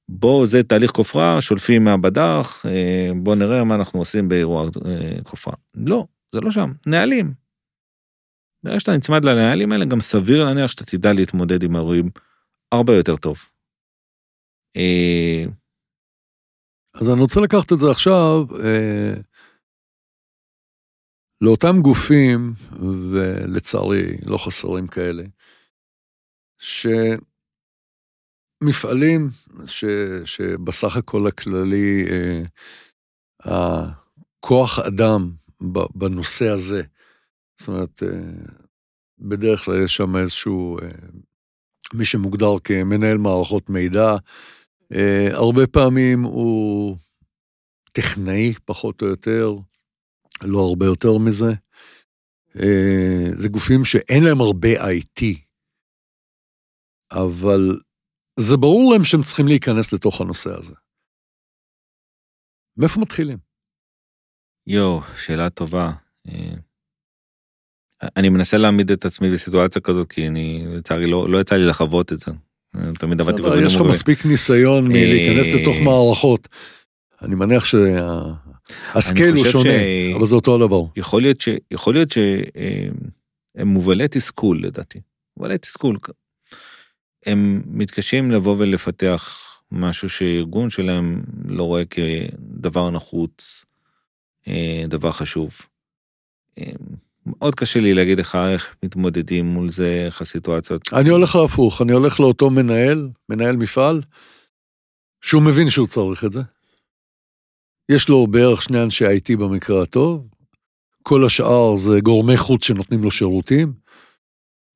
[0.09, 5.53] בוא, זה תהליך כופרה, שולפים מהבדח, אה, בוא נראה מה אנחנו עושים באירוע אה, כופרה.
[5.75, 7.44] לא, זה לא שם, נהלים.
[8.65, 12.09] ברגע שאתה נצמד לנהלים האלה, גם סביר להניח שאתה תדע להתמודד עם אירועים
[12.71, 13.37] הרבה יותר טוב.
[14.77, 15.43] אה,
[16.93, 19.13] אז אני רוצה לקחת את זה עכשיו אה,
[21.41, 22.53] לאותם גופים,
[23.11, 25.23] ולצערי לא חסרים כאלה,
[28.63, 29.29] שמפעלים
[29.65, 29.85] ש,
[30.25, 32.43] שבסך הכל הכללי, אה,
[33.39, 35.31] הכוח אדם
[35.95, 36.81] בנושא הזה,
[37.65, 38.53] זאת אומרת, אה,
[39.19, 40.87] בדרך כלל יש שם איזשהו, אה,
[41.93, 44.15] מי שמוגדר כמנהל מערכות מידע,
[44.93, 46.97] אה, הרבה פעמים הוא
[47.91, 49.51] טכנאי, פחות או יותר,
[50.43, 51.53] לא הרבה יותר מזה.
[53.37, 55.23] זה גופים שאין להם הרבה IT,
[57.11, 57.79] אבל
[58.39, 60.75] זה ברור להם שהם צריכים להיכנס לתוך הנושא הזה.
[62.77, 63.37] מאיפה מתחילים?
[64.67, 65.91] יואו, שאלה טובה.
[68.17, 72.13] אני מנסה להעמיד את עצמי בסיטואציה כזאת, כי אני, לצערי, לא, לא יצא לי לחוות
[72.13, 72.31] את זה.
[72.99, 76.47] תמיד עבדתי בדברים יש לך מספיק ניסיון מלהיכנס אה, לתוך מערכות.
[77.21, 80.15] אני מניח שהסקייל הוא שונה, ש...
[80.15, 80.83] אבל זה אותו הדבר.
[80.95, 81.49] יכול להיות, ש...
[81.71, 84.99] יכול להיות שהם מובלי תסכול, לדעתי.
[85.37, 85.97] מובלי תסכול.
[87.25, 89.41] הם מתקשים לבוא ולפתח
[89.71, 93.65] משהו שארגון שלהם לא רואה כדבר נחוץ,
[94.47, 95.51] אה, דבר חשוב.
[97.25, 100.93] מאוד קשה לי להגיד לך איך מתמודדים מול זה, איך הסיטואציות.
[100.93, 104.01] אני הולך להפוך, אני הולך לאותו מנהל, מנהל מפעל,
[105.21, 106.41] שהוא מבין שהוא צריך את זה.
[107.91, 110.29] יש לו בערך שני אנשי IT במקרה הטוב,
[111.03, 113.73] כל השאר זה גורמי חוץ שנותנים לו שירותים,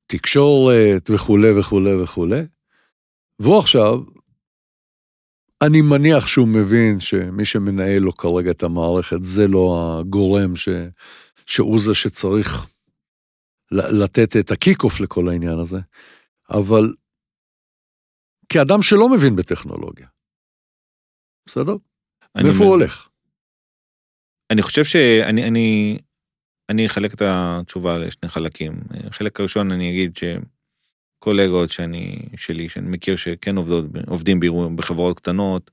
[0.06, 2.40] תקשורת וכולי וכולי וכולי.
[3.38, 4.00] והוא עכשיו,
[5.62, 10.68] אני מניח שהוא מבין שמי שמנהל לו כרגע את המערכת זה לא הגורם ש...
[11.50, 12.66] שהוא זה שצריך
[13.72, 15.78] לתת את ה kick-off לכל העניין הזה,
[16.50, 16.94] אבל
[18.48, 20.06] כאדם שלא מבין בטכנולוגיה,
[21.46, 21.76] בסדר?
[22.36, 23.08] מאיפה הוא הולך?
[24.50, 25.98] אני חושב שאני אני,
[26.68, 28.80] אני אחלק את התשובה לשני חלקים.
[29.10, 34.40] חלק הראשון אני אגיד שקולגות שאני, שלי, שאני מכיר שכן עובדות, עובדים
[34.76, 35.70] בחברות קטנות,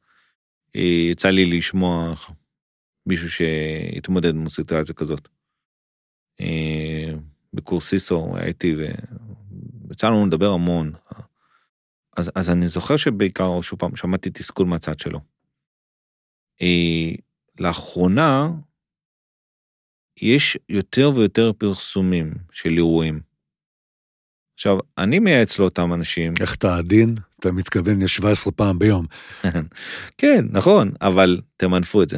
[0.75, 2.15] יצא לי לשמוע
[3.05, 5.36] מישהו שהתמודד עם סיטואציה כזאת.
[6.41, 7.13] אה,
[7.53, 8.75] בקורס סיסו הייתי
[9.87, 10.91] ויצא לנו לדבר המון.
[12.17, 15.19] אז, אז אני זוכר שבעיקר, שוב פעם, שמעתי תסכול מהצד שלו.
[16.61, 17.11] אה,
[17.59, 18.49] לאחרונה,
[20.21, 23.19] יש יותר ויותר פרסומים של אירועים.
[24.53, 26.33] עכשיו, אני מייעץ לאותם אנשים...
[26.41, 27.15] איך אתה עדין?
[27.39, 29.05] אתה מתכוון ל-17 פעם ביום.
[30.17, 32.17] כן, נכון, אבל תמנפו את זה.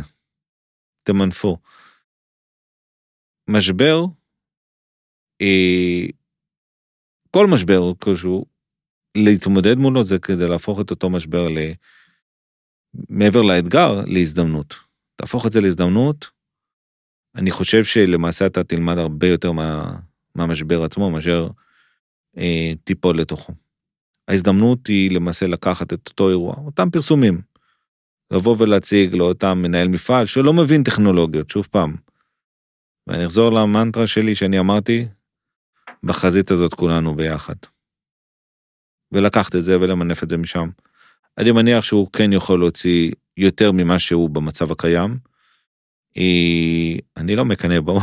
[1.03, 1.57] תמנפו.
[3.49, 4.05] משבר,
[5.41, 6.05] אה,
[7.31, 8.45] כל משבר כלשהו,
[9.17, 11.57] להתמודד מולו זה כדי להפוך את אותו משבר ל...
[13.09, 14.75] מעבר לאתגר, להזדמנות.
[15.15, 16.29] תהפוך את זה להזדמנות,
[17.35, 19.99] אני חושב שלמעשה אתה תלמד הרבה יותר מה,
[20.35, 21.47] מהמשבר עצמו, מאשר
[22.37, 23.53] אה, תיפול לתוכו.
[24.27, 27.41] ההזדמנות היא למעשה לקחת את אותו אירוע, אותם פרסומים,
[28.31, 31.95] לבוא ולהציג לאותם מנהל מפעל שלא מבין טכנולוגיות, שוב פעם,
[33.09, 35.05] ואני אחזור למנטרה שלי שאני אמרתי,
[36.03, 37.55] בחזית הזאת כולנו ביחד.
[39.11, 40.69] ולקחת את זה ולמנף את זה משם.
[41.37, 45.17] אני מניח שהוא כן יכול להוציא יותר ממה שהוא במצב הקיים.
[47.17, 47.99] אני לא מקנא בו,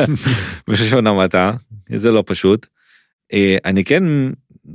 [0.70, 1.52] בשלשון המעטה,
[1.94, 2.66] זה לא פשוט.
[3.64, 4.02] אני כן,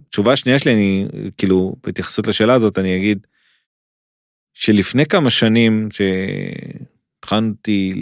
[0.09, 3.27] תשובה שנייה שלי, אני כאילו, בהתייחסות לשאלה הזאת, אני אגיד,
[4.53, 5.89] שלפני כמה שנים,
[7.27, 7.93] התחלתי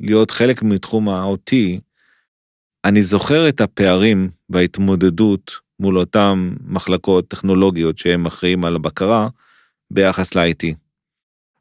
[0.00, 1.52] להיות חלק מתחום ה-OT,
[2.84, 9.28] אני זוכר את הפערים וההתמודדות מול אותן מחלקות טכנולוגיות שהם אחראים על הבקרה
[9.90, 10.74] ביחס ל-IT.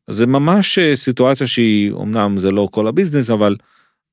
[0.10, 3.56] זה ממש אה, סיטואציה שהיא, אמנם זה לא כל הביזנס, אבל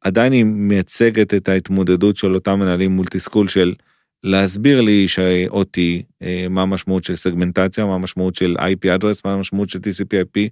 [0.00, 3.74] עדיין היא מייצגת את ההתמודדות של אותם מנהלים מול תסכול של
[4.24, 5.78] להסביר לי ש-OT,
[6.22, 10.48] אה, מה המשמעות של סגמנטציה, מה המשמעות של IP address, מה המשמעות של TCP/IP,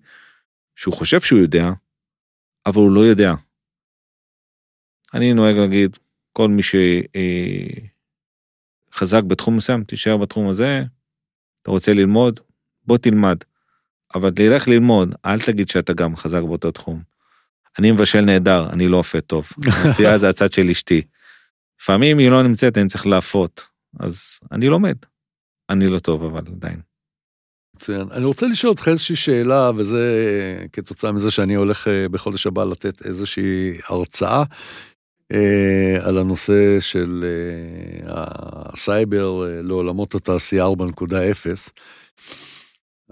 [0.77, 1.73] שהוא חושב שהוא יודע,
[2.69, 3.35] אבל הוא לא יודע.
[5.15, 5.97] אני נוהג להגיד,
[6.33, 6.63] כל מי
[8.93, 10.83] שחזק בתחום מסוים, תישאר בתחום הזה,
[11.63, 12.41] אתה רוצה ללמוד,
[12.87, 13.37] בוא תלמד.
[14.15, 17.03] אבל תלך ללמוד, אל תגיד שאתה גם חזק באותו תחום.
[17.79, 19.49] אני מבשל נהדר, אני לא אופה טוב.
[19.91, 21.03] אפייה זה הצד של אשתי.
[21.81, 23.69] לפעמים היא לא נמצאת, אני צריך להפות.
[24.01, 24.97] אז אני לומד.
[25.71, 26.88] אני לא טוב, אבל עדיין.
[27.79, 28.09] מצוין.
[28.13, 30.05] אני רוצה לשאול אותך איזושהי שאלה, וזה
[30.73, 34.43] כתוצאה מזה שאני הולך אה, בחודש הבא לתת איזושהי הרצאה
[35.33, 38.25] אה, על הנושא של אה,
[38.73, 41.13] הסייבר אה, לעולמות התעשייה 4.0.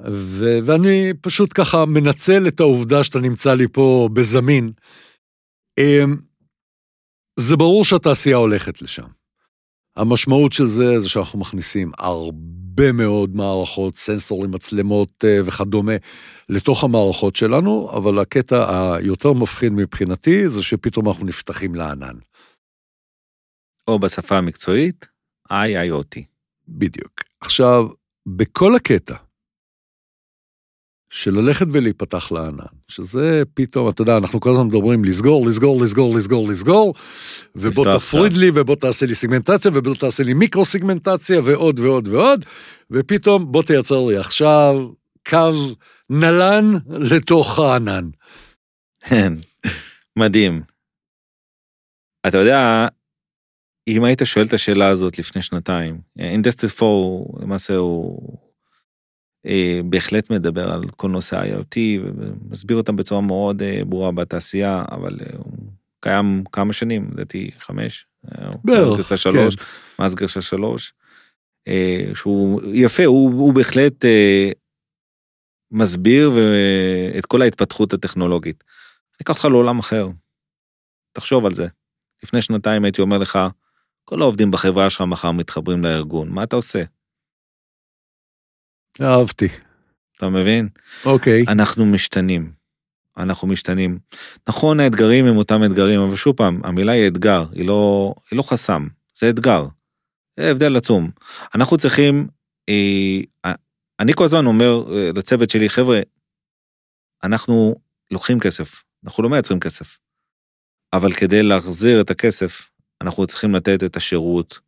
[0.08, 4.72] ו- ואני פשוט ככה מנצל את העובדה שאתה נמצא לי פה בזמין.
[5.78, 6.04] אה,
[7.38, 9.06] זה ברור שהתעשייה הולכת לשם.
[9.96, 15.92] המשמעות של זה זה שאנחנו מכניסים הרבה מאוד מערכות, סנסורים, מצלמות אה, וכדומה
[16.48, 22.18] לתוך המערכות שלנו, אבל הקטע היותר מפחיד מבחינתי זה שפתאום אנחנו נפתחים לענן.
[23.88, 25.06] או בשפה המקצועית,
[25.52, 26.20] IIoT.
[26.68, 27.22] בדיוק.
[27.40, 27.88] עכשיו,
[28.26, 29.14] בכל הקטע
[31.10, 36.16] של ללכת ולהיפתח לענן, שזה פתאום, אתה יודע, אנחנו כל הזמן מדברים לסגור, לסגור, לסגור,
[36.16, 36.94] לסגור, לסגור,
[37.56, 42.44] ובוא תפריד לי, ובוא תעשה לי סיגמנטציה, ובוא תעשה לי מיקרו סיגמנטציה, ועוד ועוד ועוד,
[42.90, 44.88] ופתאום בוא תייצר לי עכשיו
[45.28, 45.52] קו
[46.10, 48.08] נל"ן לתוך הענן.
[49.00, 49.32] כן,
[50.18, 50.62] מדהים.
[52.26, 52.88] אתה יודע,
[53.88, 58.45] אם היית שואל את השאלה הזאת לפני שנתיים, Industry 4 למעשה הוא אה,
[59.84, 65.36] בהחלט מדבר על כל נושא ה-IoT ומסביר אותם בצורה מאוד אה, ברורה בתעשייה, אבל אה,
[65.36, 65.52] הוא
[66.00, 68.06] קיים כמה שנים, לדעתי חמש.
[68.32, 69.56] אה, בערך, גרסה שלוש,
[69.98, 70.92] מאז גרסה שלוש.
[71.68, 74.50] אה, שהוא יפה, הוא, הוא בהחלט אה,
[75.70, 76.30] מסביר
[77.18, 78.64] את כל ההתפתחות הטכנולוגית.
[78.66, 80.08] אני אקח אותך לעולם אחר.
[81.12, 81.66] תחשוב על זה.
[82.22, 83.38] לפני שנתיים הייתי אומר לך,
[84.04, 86.82] כל העובדים בחברה שלך מחר מתחברים לארגון, מה אתה עושה?
[89.00, 89.48] אהבתי.
[90.16, 90.68] אתה מבין?
[91.04, 91.44] אוקיי.
[91.48, 92.52] אנחנו משתנים.
[93.16, 93.98] אנחנו משתנים.
[94.48, 98.42] נכון, האתגרים הם אותם אתגרים, אבל שוב פעם, המילה היא אתגר, היא לא, היא לא
[98.42, 99.66] חסם, זה אתגר.
[100.40, 101.10] זה הבדל עצום.
[101.54, 102.26] אנחנו צריכים,
[102.68, 103.52] אה,
[104.00, 106.00] אני כל הזמן אומר אה, לצוות שלי, חבר'ה,
[107.24, 107.74] אנחנו
[108.10, 109.98] לוקחים כסף, אנחנו לא מייצרים כסף.
[110.92, 112.70] אבל כדי להחזיר את הכסף,
[113.00, 114.60] אנחנו צריכים לתת את השירות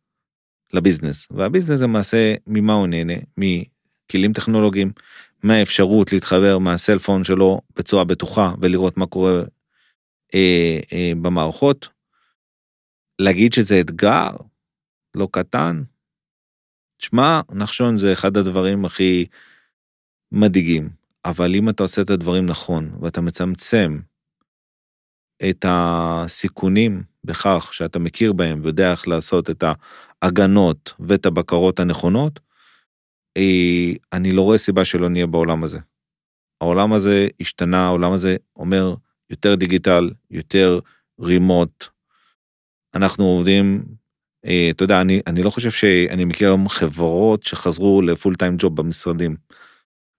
[0.73, 1.27] לביזנס.
[1.31, 3.13] והביזנס למעשה, ממה הוא נהנה?
[4.09, 4.91] מכלים טכנולוגיים,
[5.43, 9.41] מהאפשרות להתחבר מהסלפון שלו בצורה בטוחה ולראות מה קורה
[10.35, 11.89] אה, אה, במערכות.
[13.19, 14.29] להגיד שזה אתגר?
[15.15, 15.83] לא קטן,
[16.97, 19.25] תשמע, נחשון זה אחד הדברים הכי
[20.31, 20.89] מדאיגים,
[21.25, 23.99] אבל אם אתה עושה את הדברים נכון ואתה מצמצם
[25.49, 29.63] את הסיכונים בכך שאתה מכיר בהם ויודע איך לעשות את
[30.21, 32.39] ההגנות ואת הבקרות הנכונות,
[34.13, 35.79] אני לא רואה סיבה שלא נהיה בעולם הזה.
[36.61, 38.95] העולם הזה השתנה, העולם הזה אומר
[39.29, 40.79] יותר דיגיטל, יותר
[41.19, 41.85] רימוט.
[42.95, 43.83] אנחנו עובדים,
[44.45, 48.75] אה, אתה יודע, אני, אני לא חושב שאני מכיר היום חברות שחזרו לפול טיים ג'וב
[48.75, 49.35] במשרדים.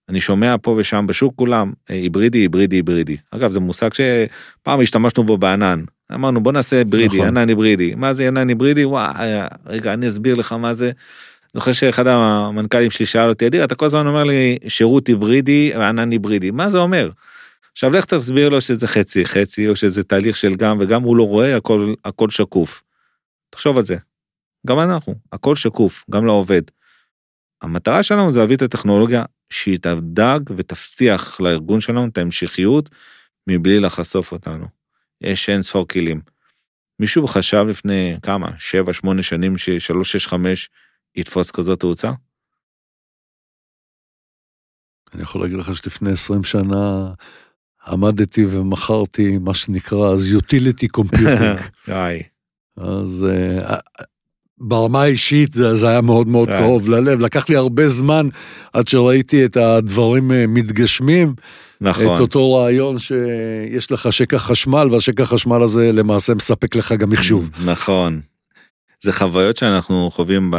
[0.08, 3.16] אני שומע פה ושם בשוק כולם אה, היברידי, היברידי, היברידי.
[3.30, 5.84] אגב, זה מושג שפעם השתמשנו בו בענן.
[6.14, 7.26] אמרנו בוא נעשה היברידי, נכון.
[7.26, 7.94] ענן היברידי.
[7.94, 8.84] מה זה ענן היברידי?
[8.84, 9.28] וואי,
[9.66, 10.90] רגע, אני אסביר לך מה זה.
[11.56, 16.10] חושב שאחד המנכ"לים שלי שאל אותי, אדיר, אתה כל הזמן אומר לי שירות היברידי וענן
[16.10, 17.10] היברידי, מה זה אומר?
[17.72, 21.22] עכשיו לך תסביר לו שזה חצי חצי, או שזה תהליך של גם וגם, הוא לא
[21.22, 22.82] רואה, הכל, הכל שקוף.
[23.50, 23.96] תחשוב על זה.
[24.66, 26.62] גם אנחנו, הכל שקוף, גם לעובד.
[27.62, 32.90] המטרה שלנו זה להביא את הטכנולוגיה שהיא תדאג ותבטיח לארגון שלנו את ההמשכיות
[33.46, 34.66] מבלי לחשוף אותנו.
[35.20, 36.20] יש אין ספור כלים.
[37.00, 38.48] מישהו חשב לפני כמה,
[39.18, 40.34] 7-8 שנים ש-365
[41.16, 42.10] יתפוס כזאת תאוצה?
[45.14, 47.12] אני יכול להגיד לך שלפני 20 שנה
[47.86, 51.90] עמדתי ומכרתי מה שנקרא אז utility computing.
[52.76, 53.92] אז uh,
[54.60, 56.48] ברמה האישית זה, זה היה מאוד מאוד.
[56.48, 57.20] קרוב ללב.
[57.20, 58.28] לקח לי הרבה זמן
[58.72, 61.34] עד שראיתי את הדברים אה, מתגשמים.
[61.80, 62.14] נכון.
[62.14, 67.50] את אותו רעיון שיש לך שקע חשמל, והשקע חשמל הזה למעשה מספק לך גם מחשוב.
[67.64, 68.20] נכון.
[69.02, 70.56] זה חוויות שאנחנו חווים ב...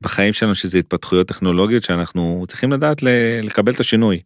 [0.00, 4.20] בחיים שלנו, שזה התפתחויות טכנולוגיות שאנחנו צריכים לדעת ל- לקבל את השינוי.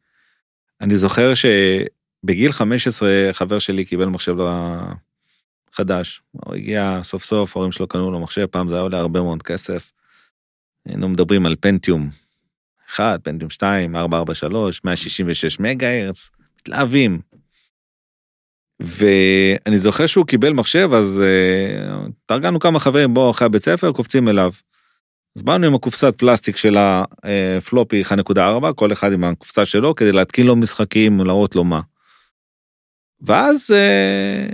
[0.81, 4.35] אני זוכר שבגיל 15 חבר שלי קיבל מחשב
[5.73, 6.23] חדש.
[6.31, 9.43] הוא הגיע סוף סוף, ההורים שלו קנו לו מחשב, פעם זה היה עולה הרבה מאוד
[9.43, 9.93] כסף.
[10.87, 12.11] היינו מדברים על פנטיום
[12.89, 16.31] 1, פנטיום 2, 443, 166 מגה הרץ,
[16.61, 17.21] מתלהבים.
[18.81, 24.29] ואני זוכר שהוא קיבל מחשב, אז uh, תרגלנו כמה חברים, בואו אחרי הבית ספר, קופצים
[24.29, 24.53] אליו.
[25.37, 30.47] אז באנו עם הקופסת פלסטיק של הפלופי 1.4, כל אחד עם הקופסה שלו, כדי להתקין
[30.47, 31.81] לו משחקים ולהראות לו מה.
[33.21, 34.47] ואז אה,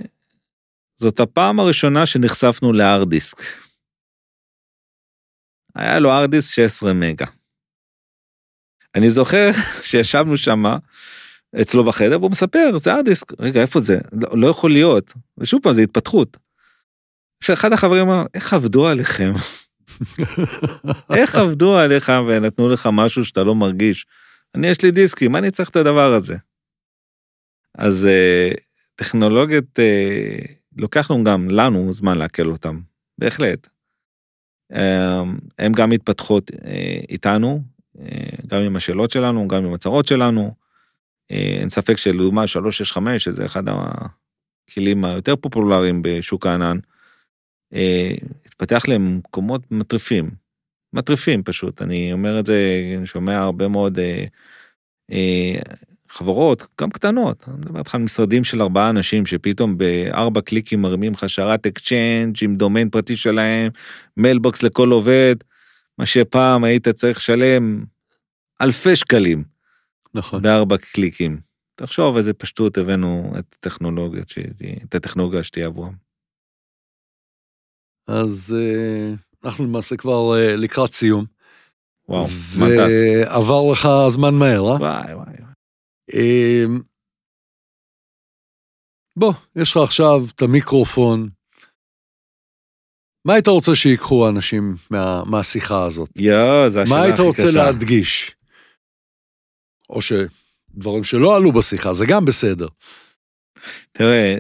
[0.96, 3.38] זאת הפעם הראשונה שנחשפנו להארד דיסק.
[5.74, 7.26] היה לו הארד דיסק 16 מגה.
[8.94, 9.50] אני זוכר
[9.88, 10.64] שישבנו שם
[11.60, 13.32] אצלו בחדר, והוא מספר, זה הארד דיסק.
[13.40, 13.98] רגע, איפה זה?
[14.12, 15.12] לא, לא יכול להיות.
[15.38, 16.36] ושוב פעם, זה התפתחות.
[17.40, 19.32] שאחד החברים אמר, איך עבדו עליכם?
[21.16, 24.06] איך עבדו עליך ונתנו לך משהו שאתה לא מרגיש?
[24.54, 26.36] אני, יש לי דיסקים, מה אני צריך את הדבר הזה?
[27.78, 28.50] אז אה,
[28.94, 30.38] טכנולוגיות, אה,
[30.76, 32.80] לוקח לנו גם לנו זמן לעכל אותם,
[33.18, 33.68] בהחלט.
[34.72, 35.22] אה,
[35.58, 36.50] הם גם מתפתחות
[37.08, 37.62] איתנו,
[38.46, 40.65] גם עם השאלות שלנו, גם עם הצהרות שלנו.
[41.30, 46.78] אין ספק שלדוגמה 365, שזה אחד הכלים היותר פופולריים בשוק הענן,
[48.46, 50.30] התפתח להם מקומות מטריפים.
[50.92, 52.56] מטריפים פשוט, אני אומר את זה,
[52.98, 53.98] אני שומע הרבה מאוד
[56.08, 61.12] חברות, גם קטנות, אני מדבר איתך על משרדים של ארבעה אנשים שפתאום בארבע קליקים מרימים
[61.12, 63.70] לך שרת Exchange עם דומיין פרטי שלהם,
[64.16, 65.36] mailbox לכל עובד,
[65.98, 67.84] מה שפעם היית צריך לשלם
[68.60, 69.55] אלפי שקלים.
[70.16, 70.42] נכון.
[70.42, 71.40] בארבע קליקים.
[71.74, 74.32] תחשוב איזה פשטות הבאנו את הטכנולוגיות,
[74.84, 75.94] את הטכנולוגיה שתהיה עבורם.
[78.08, 79.14] אז אה,
[79.44, 81.24] אנחנו למעשה כבר אה, לקראת סיום.
[82.08, 82.92] וואו, זמן טס.
[82.92, 84.76] ועבר לך זמן מהר, אה?
[84.76, 85.34] וואי וואי.
[86.14, 86.80] אמ,
[89.18, 91.28] בוא, יש לך עכשיו את המיקרופון.
[93.26, 96.10] מה היית רוצה שיקחו האנשים מה, מהשיחה הזאת?
[96.16, 97.56] יואו, זו השאלה מה הכי היית רוצה קשה.
[97.56, 98.35] להדגיש?
[99.90, 102.68] או שדברים שלא עלו בשיחה, זה גם בסדר.
[103.92, 104.38] תראה,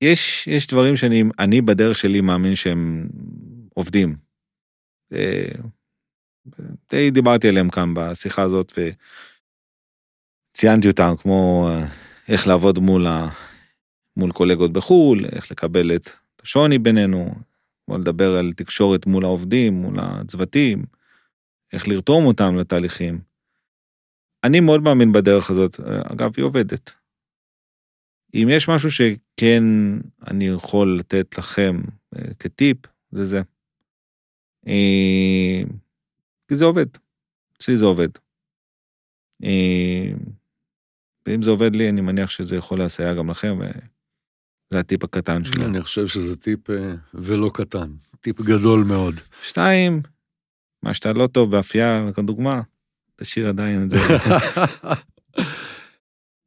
[0.00, 3.08] יש, יש דברים שאני אני בדרך שלי מאמין שהם
[3.74, 4.16] עובדים.
[5.12, 5.48] אה,
[6.90, 8.78] די דיברתי עליהם כאן בשיחה הזאת
[10.52, 11.86] וציינתי אותם כמו אה,
[12.28, 13.28] איך לעבוד מול, ה,
[14.16, 16.10] מול קולגות בחו"ל, איך לקבל את
[16.42, 17.34] השוני בינינו,
[17.86, 20.84] כמו לדבר על תקשורת מול העובדים, מול הצוותים,
[21.72, 23.20] איך לרתום אותם לתהליכים.
[24.44, 25.80] אני מאוד מאמין בדרך הזאת,
[26.12, 26.94] אגב, היא עובדת.
[28.34, 29.62] אם יש משהו שכן
[30.28, 31.80] אני יכול לתת לכם
[32.16, 32.76] אה, כטיפ,
[33.12, 33.42] זה זה.
[34.68, 35.62] אה,
[36.48, 36.86] כי זה עובד.
[37.56, 38.08] אצלי זה עובד.
[39.44, 40.10] אה,
[41.26, 45.64] ואם זה עובד לי, אני מניח שזה יכול לסייע גם לכם, וזה הטיפ הקטן שלי.
[45.64, 46.60] אני חושב שזה טיפ
[47.14, 49.14] ולא קטן, טיפ גדול מאוד.
[49.42, 50.02] שתיים,
[50.82, 52.60] מה שאתה לא טוב באפייה, כדוגמה,
[53.16, 53.98] תשאיר עדיין את זה.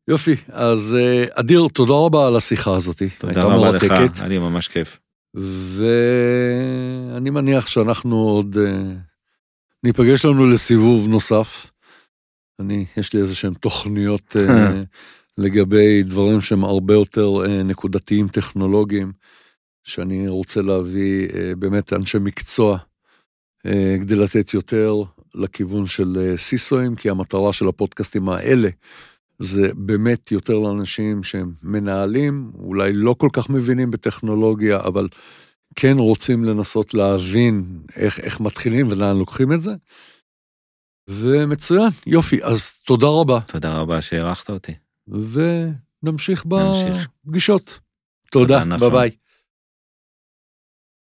[0.09, 3.01] יופי, אז אה, אדיר, תודה רבה על השיחה הזאת.
[3.17, 3.83] תודה רבה לך,
[4.19, 4.99] היה לי ממש כיף.
[5.75, 8.93] ואני מניח שאנחנו עוד אה,
[9.83, 11.71] ניפגש לנו לסיבוב נוסף.
[12.59, 14.81] אני, יש לי איזה שהן תוכניות אה,
[15.43, 17.29] לגבי דברים שהם הרבה יותר
[17.63, 19.11] נקודתיים טכנולוגיים,
[19.83, 21.27] שאני רוצה להביא
[21.57, 22.77] באמת אנשי מקצוע
[24.01, 25.03] כדי לתת יותר
[25.35, 28.69] לכיוון של אה, סיסואים, כי המטרה של הפודקאסטים האלה
[29.39, 35.07] זה באמת יותר לאנשים שהם מנהלים, אולי לא כל כך מבינים בטכנולוגיה, אבל
[35.75, 39.71] כן רוצים לנסות להבין איך, איך מתחילים ולאן לוקחים את זה.
[41.09, 43.39] ומצוין, יופי, אז תודה רבה.
[43.41, 44.73] תודה רבה שהערכת אותי.
[45.07, 47.07] ונמשיך נמשיך.
[47.25, 47.79] בפגישות.
[48.31, 48.63] תודה.
[48.79, 49.11] ביי ביי.